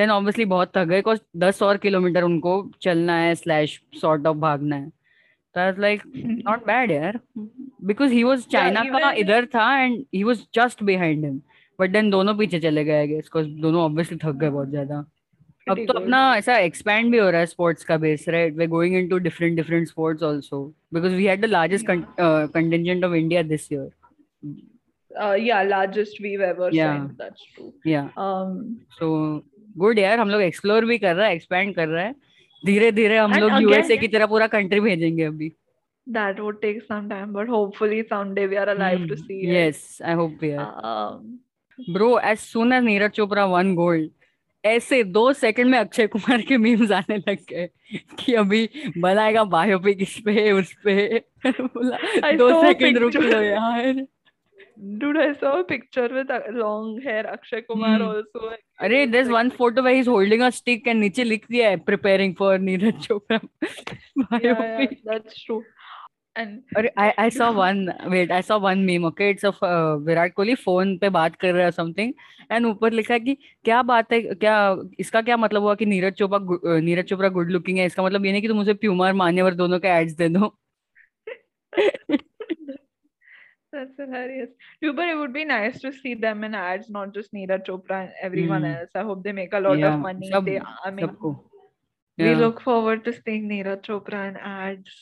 then 0.00 0.14
obviously 0.16 0.44
बहुत 0.54 0.72
थक 0.76 0.88
गए 0.88 1.02
cause 1.10 1.20
10 1.44 1.62
और 1.62 1.76
किलोमीटर 1.86 2.22
उनको 2.30 2.56
चलना 2.82 3.16
है 3.20 3.34
slash 3.44 3.76
sort 4.04 4.26
of 4.32 4.40
भागना 4.46 4.76
है 4.76 4.90
तो 5.54 5.60
I 5.60 5.70
was 5.70 5.78
like 5.84 6.04
not 6.48 6.66
bad 6.66 6.90
यार 6.90 7.20
because 7.90 8.12
he 8.18 8.24
was 8.24 8.44
Yeah, 8.46 8.52
China 8.58 8.84
का 8.92 8.98
even- 9.00 9.18
इधर 9.24 9.46
था 9.54 9.66
and 9.86 10.04
he 10.18 10.24
was 10.30 10.44
just 10.58 10.84
behind 10.90 11.24
him. 11.28 11.40
But 11.78 11.92
then 11.96 12.10
दोनों 12.10 12.34
पीछे 12.38 12.60
चले 12.60 12.84
गए 12.84 13.06
guess 13.08 13.28
cause 13.36 13.46
दोनों 13.64 13.88
obviously 13.88 14.18
थक 14.24 14.36
गए 14.40 14.50
बहुत 14.50 14.68
ज़्यादा 14.70 15.04
अब 15.66 15.78
तो 15.88 15.92
अपना 15.98 16.20
ऐसा 16.36 16.56
एक्सपैंड 16.58 17.10
भी 17.12 17.18
हो 17.18 17.28
रहा 17.30 17.40
है 17.40 17.46
स्पोर्ट्स 17.46 17.84
का 17.84 17.96
base 18.04 18.28
right 18.28 18.56
we 18.56 18.66
going 18.66 18.96
into 18.96 19.18
different 19.26 19.56
different 19.56 19.88
sports 19.88 20.22
also 20.28 20.62
because 20.94 21.12
we 21.14 21.24
had 21.26 21.40
the 21.40 21.48
largest 21.50 21.86
contingent 21.88 23.04
of 23.04 23.14
India 23.14 23.42
this 23.54 23.72
year 23.72 23.90
Uh, 25.10 25.34
yeah, 25.38 25.58
largest 25.70 26.20
we've 26.24 26.42
ever 26.44 26.68
Yeah. 26.74 26.92
sent. 26.92 27.10
That's 27.16 27.42
true. 27.54 27.70
या 27.86 28.02
Um, 28.20 28.52
सो 28.98 29.08
गुड 29.78 29.98
यार 29.98 30.18
हम 30.20 30.30
लोग 30.30 30.42
explore 30.42 30.84
भी 30.86 30.96
कर 30.98 31.14
रहा 31.16 31.26
है 31.26 31.34
expand 31.34 31.74
कर 31.76 31.88
रहा 31.88 32.04
है 32.04 32.14
धीरे 32.62 32.90
धीरे 32.92 33.16
हम 33.18 33.32
लोग 33.34 33.60
यूएसए 33.62 33.96
की 33.96 34.08
तरह 34.08 34.26
पूरा 34.26 34.46
कंट्री 34.56 34.80
भेजेंगे 34.80 35.24
अभी 35.24 35.52
that 36.06 36.38
would 36.40 36.56
take 36.62 36.78
some 36.86 37.04
time, 37.10 37.32
but 37.34 37.50
hopefully 37.54 37.98
someday 38.06 38.46
we 38.52 38.56
are 38.56 38.68
alive 38.70 39.00
mm, 39.00 39.08
to 39.10 39.16
see 39.18 39.36
it. 39.42 39.50
Yes 39.54 39.98
I 40.04 40.14
hope 40.14 40.38
we 40.42 40.50
are 40.52 40.64
Um, 40.90 41.92
bro 41.92 42.18
as 42.30 42.38
soon 42.38 42.72
as 42.72 42.82
Neeraj 42.84 43.10
Chopra 43.10 43.44
one 43.46 43.74
gold 43.74 44.10
ऐसे 44.64 45.02
दो 45.04 45.32
second 45.32 45.70
में 45.70 45.78
अक्षय 45.78 46.06
कुमार 46.06 46.42
के 46.48 46.56
memes 46.58 46.90
आने 46.92 47.16
लग 47.18 47.38
गए 47.50 47.68
कि 48.18 48.34
अभी 48.42 48.68
बनाएगा 48.98 49.44
बायोपिक 49.54 50.02
इस 50.02 50.18
पे 50.24 50.50
उस 50.52 50.72
पे 50.84 50.94
बोला 51.50 52.32
दो 52.32 52.50
सेकंड 52.62 52.98
रुक. 52.98 53.16
लो 53.16 53.40
यार 53.42 54.06
dude, 55.00 55.16
I 55.16 55.34
saw 55.40 55.60
a 55.60 55.64
picture 55.64 56.08
with 56.12 56.30
uh, 56.30 56.40
long 56.50 57.00
hair 57.00 57.26
Akshay 57.32 57.62
Kumar 57.62 57.98
Hmm. 57.98 58.06
also. 58.08 58.50
अरे 58.80 59.00
there's 59.12 59.28
one 59.28 59.50
photo 59.58 59.82
where 59.82 59.94
he's 59.94 60.06
holding 60.06 60.42
a 60.42 60.50
stick 60.52 60.86
and 60.92 61.00
नीचे 61.00 61.24
लिख 61.24 61.46
दिया 61.50 61.68
है 61.70 61.76
preparing 61.90 62.34
for 62.40 62.56
Neeraj 62.58 63.06
Chopra 63.06 63.38
Yeah, 64.42 64.62
yeah, 64.62 64.86
that's 65.10 65.42
true. 65.44 65.62
And 66.36 66.76
अरे 66.80 66.90
I 67.04 67.06
I 67.24 67.28
saw 67.36 67.48
one 67.58 67.80
wait 68.14 68.30
I 68.34 68.40
saw 68.48 68.58
one 68.66 68.84
meme 68.90 69.06
okay 69.10 69.28
it's 69.34 69.44
of 69.50 69.58
uh, 69.68 69.96
Virat 70.08 70.34
Kohli 70.34 70.54
phone 70.64 70.96
पे 70.98 71.08
बात 71.16 71.36
कर 71.44 71.54
रहा 71.54 71.64
है 71.66 71.72
something 71.78 72.12
and 72.56 72.66
ऊपर 72.66 72.92
लिखा 73.00 73.14
है 73.14 73.20
कि 73.20 73.34
क्या 73.64 73.82
बात 73.92 74.12
है 74.12 74.20
क्या 74.44 74.54
इसका 75.06 75.22
क्या 75.28 75.36
मतलब 75.44 75.62
हुआ 75.62 75.74
कि 75.82 75.86
नीरज 75.86 76.14
चोपड़ा 76.22 76.38
अ, 76.76 76.78
नीरज 76.88 77.08
चोपड़ा 77.08 77.28
गुड 77.38 77.50
लुकिंग 77.58 77.78
है 77.78 77.86
इसका 77.92 78.02
मतलब 78.04 78.26
ये 78.26 78.32
नहीं 78.32 78.42
कि 78.42 78.48
तुम 78.48 78.56
मुझे 78.56 78.74
प्यूमार 78.86 79.12
मान्यवर 79.24 79.54
दोनों 79.62 79.78
के 79.80 79.88
एड्स 80.00 80.12
दे 80.22 80.28
दो 80.38 80.54
that's 83.73 83.97
hilarious. 84.03 84.49
Dude, 84.81 84.95
but 84.95 85.09
it 85.09 85.15
would 85.21 85.33
be 85.33 85.43
nice 85.45 85.79
to 85.81 85.91
see 85.91 86.13
them 86.15 86.43
in 86.43 86.55
ads, 86.55 86.89
not 86.89 87.13
just 87.13 87.33
Neeraj 87.33 87.65
Chopra 87.69 87.97
and 88.03 88.11
everyone 88.29 88.63
Hmm. 88.63 88.71
else. 88.77 88.89
I 88.95 89.03
hope 89.11 89.23
they 89.23 89.33
make 89.39 89.53
a 89.53 89.59
lot 89.67 89.77
Yeah, 89.83 89.93
of 89.93 89.99
money. 90.07 90.31
सब 90.33 90.45
They, 90.51 90.59
I 90.85 90.91
mean, 90.99 91.07
सबको 91.07 91.33
we 92.19 92.29
Yeah. 92.29 92.37
look 92.43 92.61
forward 92.67 93.03
to 93.07 93.13
seeing 93.21 93.47
Neeraj 93.53 93.81
Chopra 93.89 94.21
in 94.29 94.37
ads. 94.51 94.93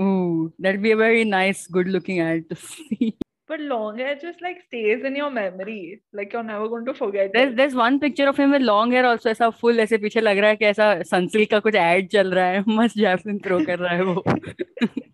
Ooh, 0.00 0.52
that'd 0.58 0.82
be 0.82 0.90
a 0.96 0.96
very 1.02 1.24
nice 1.34 1.66
good 1.76 1.88
looking 1.98 2.20
ad 2.30 2.48
to 2.54 2.56
see 2.64 3.14
But 3.52 3.60
long 3.70 3.98
hair 4.00 4.12
just 4.20 4.42
like 4.44 4.60
stays 4.66 5.02
in 5.08 5.16
your 5.20 5.28
memory. 5.38 5.78
Like 6.18 6.32
you're 6.36 6.42
never 6.50 6.68
going 6.74 6.84
to 6.90 6.94
forget 7.00 7.32
there's 7.34 7.50
it. 7.52 7.56
there's 7.56 7.74
one 7.80 7.98
picture 8.04 8.26
of 8.30 8.38
him 8.42 8.52
with 8.56 8.62
long 8.68 8.92
hair 8.96 9.02
also 9.08 9.28
ऐसा 9.30 9.48
full 9.62 9.80
ऐसे 9.84 9.98
पीछे 10.04 10.20
लग 10.20 10.38
रहा 10.44 10.50
है 10.50 10.56
कि 10.56 10.64
ऐसा 10.66 10.86
Sunsilk 11.10 11.50
का 11.50 11.58
कुछ 11.66 11.74
एड 11.82 12.08
चल 12.14 12.32
रहा 12.38 12.46
है 12.54 12.62
मस्त 12.78 12.96
जैवलिन 12.98 13.38
थ्रो 13.46 13.58
कर 13.66 13.78
रहा 13.78 13.94
है 13.94 14.04
वो 14.10 14.22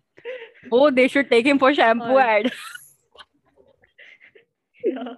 oh 0.78 0.90
they 1.00 1.08
should 1.14 1.30
take 1.34 1.46
him 1.52 1.58
for 1.64 1.72
shampoo 1.80 2.18
और- 2.20 2.28
ad 2.36 2.50
Yeah. 4.85 5.13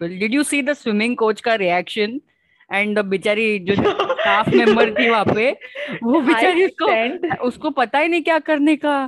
did 0.00 0.32
you 0.32 0.44
see 0.44 0.60
the 0.62 0.74
swimming 0.74 1.16
coach 1.16 1.40
का 1.40 1.58
reaction? 1.58 2.20
एंड 2.70 2.98
द 2.98 3.04
बेचारी 3.04 3.58
जो 3.58 3.74
स्टाफ 3.74 4.48
मेंबर 4.48 4.90
थी 4.94 5.08
वहाँ 5.10 5.24
पे 5.24 5.50
वो 6.02 6.20
बेचारी 6.20 6.64
उसको 6.64 7.46
उसको 7.46 7.70
पता 7.70 7.98
ही 7.98 8.08
नहीं 8.08 8.22
क्या 8.22 8.38
करने 8.38 8.76
का 8.76 9.04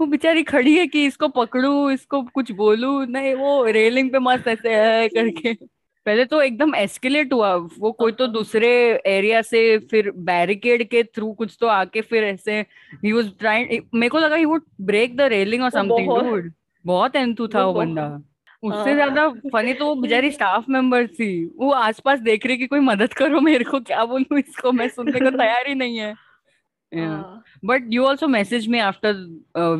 वो 0.00 0.06
बेचारी 0.06 0.42
खड़ी 0.42 0.76
है 0.76 0.86
कि 0.86 1.04
इसको 1.06 1.28
पकड़ू 1.28 1.90
इसको 1.90 2.22
कुछ 2.34 2.52
बोलू 2.52 3.04
नहीं 3.04 3.34
वो 3.34 3.64
रेलिंग 3.64 4.10
पे 4.12 4.18
मस्त 4.18 4.48
ऐसे 4.48 4.74
है 4.74 5.08
करके 5.08 5.54
पहले 6.06 6.24
तो 6.24 6.40
एकदम 6.42 6.74
एस्केलेट 6.74 7.32
हुआ 7.32 7.54
वो 7.54 7.90
कोई 7.92 8.12
तो 8.12 8.26
दूसरे 8.26 8.70
एरिया 9.06 9.42
से 9.42 9.78
फिर 9.90 10.10
बैरिकेड 10.30 10.88
के 10.90 11.02
थ्रू 11.04 11.32
कुछ 11.32 11.56
तो 11.60 11.66
आके 11.66 12.00
फिर 12.00 12.24
ऐसे 12.24 12.60
ही 13.04 13.12
वाज 13.12 13.30
ट्राइंग 13.38 13.78
मेरे 13.94 14.08
को 14.08 14.18
लगा 14.18 14.36
he 14.36 14.44
would 14.44 14.62
break 14.80 15.16
the 15.16 15.28
railing 15.32 15.62
और 15.62 15.70
समथिंग 15.70 16.50
बहुत 16.84 17.16
एंथू 17.16 17.48
था 17.48 17.64
वो 17.64 17.72
बंदा 17.72 18.08
उससे 18.62 18.94
ज़्यादा 18.94 19.28
फनी 19.52 19.72
तो 19.74 19.94
बेचारी 19.94 20.30
स्टाफ 20.30 20.68
मेंबर 20.68 21.06
थी। 21.08 21.44
वो 21.58 21.70
आसपास 21.72 22.18
देख 22.20 22.46
रही 22.46 22.56
कि 22.56 22.66
कोई 22.66 22.80
मदद 22.80 23.12
करो 23.14 23.40
मेरे 23.40 23.64
को 23.64 23.80
क्या 23.82 24.04
बोलू 24.04 24.38
इसको? 24.38 24.72
मैं 24.72 24.88
सुनने 24.88 25.20
को 25.20 25.30
तैयार 25.30 25.68
ही 25.68 25.74
नहीं 25.74 25.98
है। 25.98 26.14
But 27.64 27.86
you 27.92 28.04
also 28.04 28.26
message 28.28 28.66
me 28.68 28.78
after 28.80 29.12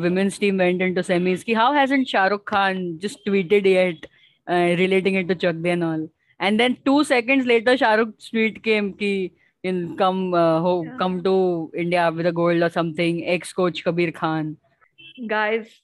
women's 0.03 0.39
team 0.39 0.59
went 0.59 0.81
into 0.95 1.01
semis 1.01 1.43
की 1.43 1.53
how 1.53 1.73
has 1.73 1.93
Shahrukh 2.03 2.43
Khan 2.49 2.97
just 2.97 3.19
tweeted 3.25 3.67
it 3.67 4.07
relating 4.47 5.17
it 5.17 5.27
to 5.27 5.33
Chak 5.41 5.61
De 5.63 5.69
and 5.69 6.57
then 6.57 6.73
two 6.85 7.03
second 7.03 7.43
later 7.45 7.75
Shahrukh 7.77 8.13
tweet 8.19 8.57
came 8.63 8.89
की 9.01 9.13
इन 9.63 9.85
come 9.95 10.23
हो 10.63 10.73
come 10.99 11.19
to 11.23 11.35
India 11.75 12.07
with 12.09 12.25
a 12.25 12.31
gold 12.39 12.63
और 12.63 12.69
something 12.69 13.21
ex 13.33 13.53
coach 13.53 13.81
Kabir 13.87 14.11
Khan 14.15 14.55
guys 15.29 15.79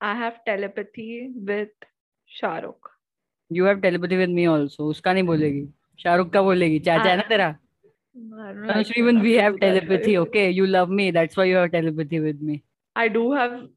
I 0.00 0.16
have 0.16 0.32
telepathy 0.46 1.26
with 1.44 1.70
Rukh. 2.42 2.90
You 3.50 3.64
have 3.64 3.82
telepathy 3.82 4.16
with 4.16 4.30
me 4.30 4.46
also. 4.46 4.84
उसका 4.84 5.12
नहीं 5.12 5.24
बोलेगी. 5.24 5.66
शाहरुख 6.02 6.30
का 6.32 6.42
बोलेगी. 6.42 6.78
चाचा 6.78 7.10
है 7.10 7.16
ना 7.16 7.22
तेरा? 7.28 7.56
Even 8.96 9.20
we 9.20 9.32
have 9.34 9.58
telepathy. 9.60 10.18
Okay, 10.18 10.50
you 10.50 10.66
love 10.66 10.90
me. 10.90 11.10
That's 11.10 11.36
why 11.36 11.44
you 11.44 11.56
have 11.56 11.70
telepathy 11.72 12.20
with 12.20 12.40
me. 12.40 12.62
I 12.96 13.08
do 13.08 13.32
have. 13.32 13.68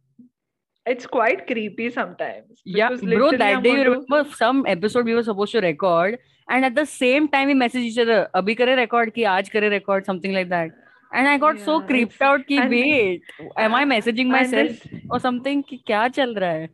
It's 0.85 1.05
quite 1.05 1.45
creepy 1.47 1.89
sometimes. 1.91 2.61
Yeah, 2.63 2.89
bro. 2.89 3.31
That 3.31 3.63
day, 3.63 3.71
you 3.71 3.83
remember 3.83 4.25
some 4.33 4.65
episode 4.65 5.05
we 5.05 5.15
were 5.15 5.23
supposed 5.23 5.51
to 5.51 5.59
record, 5.59 6.17
and 6.49 6.65
at 6.65 6.75
the 6.75 6.85
same 6.85 7.27
time 7.27 7.47
we 7.47 7.53
message 7.53 7.83
each 7.83 7.97
other. 7.97 8.29
Abhi 8.35 8.57
kare 8.57 8.75
record 8.77 9.13
ki 9.13 9.23
aaj 9.23 9.51
kare 9.51 9.69
record 9.69 10.05
something 10.05 10.33
like 10.33 10.49
that. 10.49 10.71
And 11.13 11.27
I 11.27 11.37
got 11.37 11.57
yeah, 11.57 11.65
so 11.65 11.81
creeped 11.81 12.21
out 12.21 12.47
ki 12.47 12.59
wait, 12.59 13.21
am 13.57 13.75
I 13.75 13.85
messaging 13.85 14.27
myself 14.27 14.69
this, 14.69 15.01
or 15.09 15.19
something? 15.19 15.63
Ki 15.63 15.81
kya 15.87 16.13
chal 16.13 16.33
raha 16.33 16.61
hai? 16.61 16.69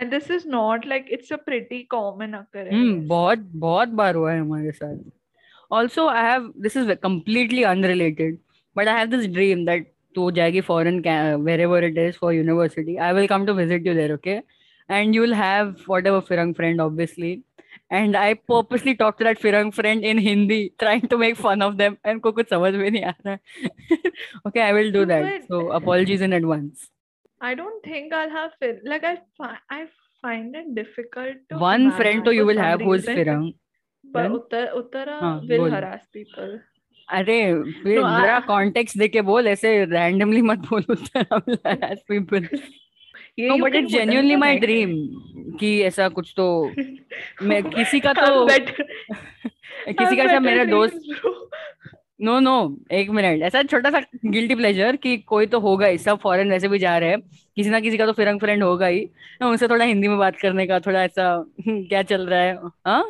And 0.00 0.12
this 0.12 0.30
is 0.30 0.46
not 0.46 0.84
like 0.86 1.06
it's 1.10 1.30
a 1.30 1.38
pretty 1.38 1.84
common 1.84 2.34
occurrence. 2.34 2.74
Hmm, 2.74 3.08
बहुत 3.08 3.38
बहुत 3.38 3.88
बार 3.88 4.14
हुआ 4.14 4.32
है 4.32 4.40
हमारे 4.40 4.72
साथ. 4.72 4.98
also 5.70 6.06
i 6.08 6.20
have 6.20 6.44
this 6.56 6.76
is 6.76 6.90
completely 7.02 7.64
unrelated 7.64 8.38
but 8.74 8.88
i 8.88 8.98
have 8.98 9.10
this 9.10 9.26
dream 9.26 9.64
that 9.64 9.82
to 10.14 10.30
jagi 10.38 10.62
foreign 10.64 11.02
wherever 11.48 11.78
it 11.78 11.98
is 11.98 12.16
for 12.16 12.32
university 12.32 12.98
i 12.98 13.12
will 13.12 13.28
come 13.28 13.44
to 13.46 13.54
visit 13.54 13.84
you 13.84 13.94
there 13.94 14.12
okay 14.12 14.42
and 14.88 15.14
you'll 15.14 15.34
have 15.34 15.76
whatever 15.86 16.22
firang 16.22 16.56
friend 16.56 16.80
obviously 16.80 17.42
and 17.90 18.16
i 18.16 18.34
purposely 18.34 18.94
talked 18.94 19.18
to 19.18 19.24
that 19.24 19.38
firang 19.38 19.72
friend 19.74 20.04
in 20.04 20.18
hindi 20.18 20.72
trying 20.78 21.06
to 21.06 21.18
make 21.18 21.36
fun 21.36 21.62
of 21.62 21.76
them 21.76 21.98
and 22.04 22.22
ko 22.22 22.32
kuch 22.32 22.54
samajh 22.54 22.78
mein 22.84 22.98
nahi 22.98 23.04
aa 23.12 23.36
okay 24.46 24.62
i 24.62 24.72
will 24.78 24.90
do 24.98 25.04
that 25.12 25.28
but 25.28 25.50
so 25.52 25.60
apologies 25.80 26.24
in 26.28 26.32
advance 26.32 26.88
I 27.43 27.53
don't 27.53 27.83
think 27.83 28.13
i'll 28.13 28.33
have 28.35 28.51
fir- 28.59 28.81
like 28.83 29.03
i 29.03 29.15
i 29.69 29.79
find 30.23 30.55
it 30.55 30.69
difficult 30.75 31.41
to 31.49 31.57
one 31.63 31.91
friend 31.91 32.25
to 32.25 32.35
you 32.35 32.45
will 32.45 32.61
have 32.65 32.85
who's 32.89 33.09
firang 33.09 33.49
but 34.03 34.31
उत्तर 34.31 34.67
उत्तरा 34.77 35.19
हाँ, 35.19 35.41
will 35.47 35.69
harass 35.71 36.05
people 36.17 36.59
अरे 37.09 37.37
फिर 37.83 37.99
no, 37.99 38.21
जरा 38.21 38.39
context 38.39 38.97
देके 38.97 39.21
बोल 39.21 39.47
ऐसे 39.47 39.73
randomly 39.85 40.41
मत 40.41 40.59
बोल 40.69 40.85
Uttara 40.89 41.41
harass 41.67 42.07
people 42.11 42.47
no 43.39 43.57
but 43.57 43.75
it 43.75 43.85
genuinely 43.85 44.35
my 44.35 44.57
dream 44.59 44.91
कि 45.59 45.81
ऐसा 45.83 46.07
कुछ 46.09 46.33
तो 46.37 46.47
मैं 47.41 47.63
किसी 47.63 47.99
का 47.99 48.13
तो 48.13 48.45
किसी 48.47 50.15
का 50.15 50.23
ऐसा 50.23 50.39
मेरा 50.39 50.65
दोस्त 50.65 51.01
नो 52.23 52.39
नो 52.39 52.51
एक 52.91 53.09
मिनट। 53.09 53.41
ऐसा 53.43 53.61
छोटा 53.63 53.89
सा 53.89 53.99
गिल्टी 54.25 54.55
प्लेजर 54.55 54.95
कि 54.95 55.17
कोई 55.17 55.45
तो 55.45 55.59
होगा 55.59 55.87
ही, 55.87 55.97
सब 55.97 56.19
फॉरेन 56.19 56.51
वैसे 56.51 56.67
भी 56.67 56.79
जा 56.79 56.97
रहे 56.97 57.09
हैं। 57.09 57.19
किसी 57.55 57.69
ना 57.69 57.79
किसी 57.79 57.97
का 57.97 58.05
तो 58.05 58.13
फिरंग 58.13 58.39
फ्रेंड 58.39 58.63
होगा 58.63 58.87
ही। 58.87 59.09
उनसे 59.41 59.67
थोड़ा 59.67 59.85
हिंदी 59.85 60.07
में 60.07 60.17
बात 60.17 60.37
करने 60.41 60.67
का, 60.67 60.79
थोड़ा 60.79 61.03
ऐसा, 61.03 61.45
क्या 61.69 62.03
चल 62.03 62.27
रहा 62.27 62.39
है? 62.39 62.55
हाँ? 62.85 63.03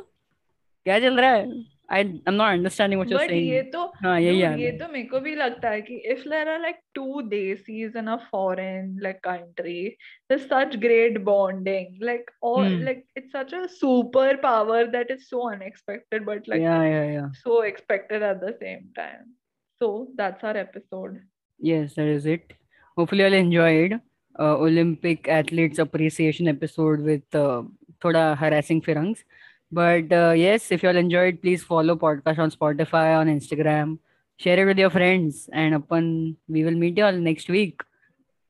क्या 0.85 0.99
चल 0.99 1.19
रहा 1.19 1.29
है? 1.29 1.72
I 1.92 2.00
I'm 2.26 2.36
not 2.36 2.52
understanding 2.52 2.98
what 2.98 3.08
you're 3.08 3.18
but 3.18 3.30
saying. 3.30 3.48
ये 3.48 3.62
तो 3.72 3.84
हाँ 4.02 4.18
यही 4.20 4.40
है 4.40 4.60
ये 4.60 4.72
तो 4.78 4.88
मेरे 4.88 5.08
को 5.08 5.20
भी 5.20 5.34
लगता 5.34 5.68
है 5.70 5.80
कि 5.82 6.02
if 6.14 6.24
there 6.32 6.48
are 6.54 6.58
like 6.64 6.82
two 6.94 7.22
desis 7.30 7.96
in 7.96 8.08
a 8.08 8.18
foreign 8.30 8.98
like 9.00 9.22
country, 9.22 9.96
there's 10.28 10.46
such 10.48 10.78
great 10.80 11.24
bonding. 11.24 11.98
Like 12.00 12.30
all 12.42 12.64
hmm. 12.64 12.84
like 12.84 13.06
it's 13.14 13.32
such 13.32 13.54
a 13.54 13.66
super 13.68 14.36
power 14.42 14.86
that 14.96 15.10
is 15.10 15.28
so 15.30 15.48
unexpected, 15.50 16.26
but 16.26 16.46
like 16.46 16.60
yeah 16.60 16.84
yeah 16.84 17.10
yeah 17.12 17.28
so 17.42 17.62
expected 17.62 18.22
at 18.22 18.40
the 18.42 18.54
same 18.60 18.90
time. 18.94 19.32
So 19.78 20.08
that's 20.16 20.44
our 20.44 20.56
episode. 20.56 21.20
Yes, 21.58 21.94
that 21.94 22.06
is 22.06 22.26
it. 22.26 22.52
Hopefully, 22.96 23.24
you'll 23.24 23.32
enjoyed 23.32 24.00
uh, 24.38 24.56
Olympic 24.56 25.28
athletes 25.28 25.78
appreciation 25.78 26.48
episode 26.48 27.00
with 27.00 27.34
uh, 27.34 27.62
thoda 28.02 28.36
harassing 28.36 28.80
firangs. 28.80 29.24
But 29.73 30.11
uh, 30.13 30.33
yes, 30.37 30.71
if 30.71 30.83
you 30.83 30.89
all 30.89 30.95
enjoyed, 30.95 31.41
please 31.41 31.63
follow 31.63 31.95
podcast 31.95 32.37
on 32.37 32.51
Spotify, 32.51 33.17
on 33.17 33.27
Instagram. 33.27 33.97
Share 34.37 34.59
it 34.61 34.65
with 34.65 34.77
your 34.77 34.91
friends. 34.91 35.49
And 35.51 35.73
upon 35.73 36.37
we 36.47 36.63
will 36.63 36.77
meet 36.77 36.97
you 36.97 37.05
all 37.05 37.17
next 37.29 37.49
week. 37.49 37.81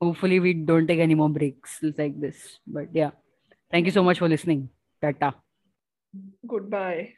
Hopefully, 0.00 0.38
we 0.38 0.52
don't 0.52 0.86
take 0.86 1.00
any 1.00 1.14
more 1.14 1.30
breaks 1.30 1.78
like 1.96 2.20
this. 2.20 2.58
But 2.66 2.88
yeah, 2.92 3.12
thank 3.70 3.86
you 3.86 3.92
so 3.92 4.04
much 4.04 4.18
for 4.18 4.28
listening. 4.28 4.68
Tata. 5.00 5.34
Goodbye. 6.46 7.14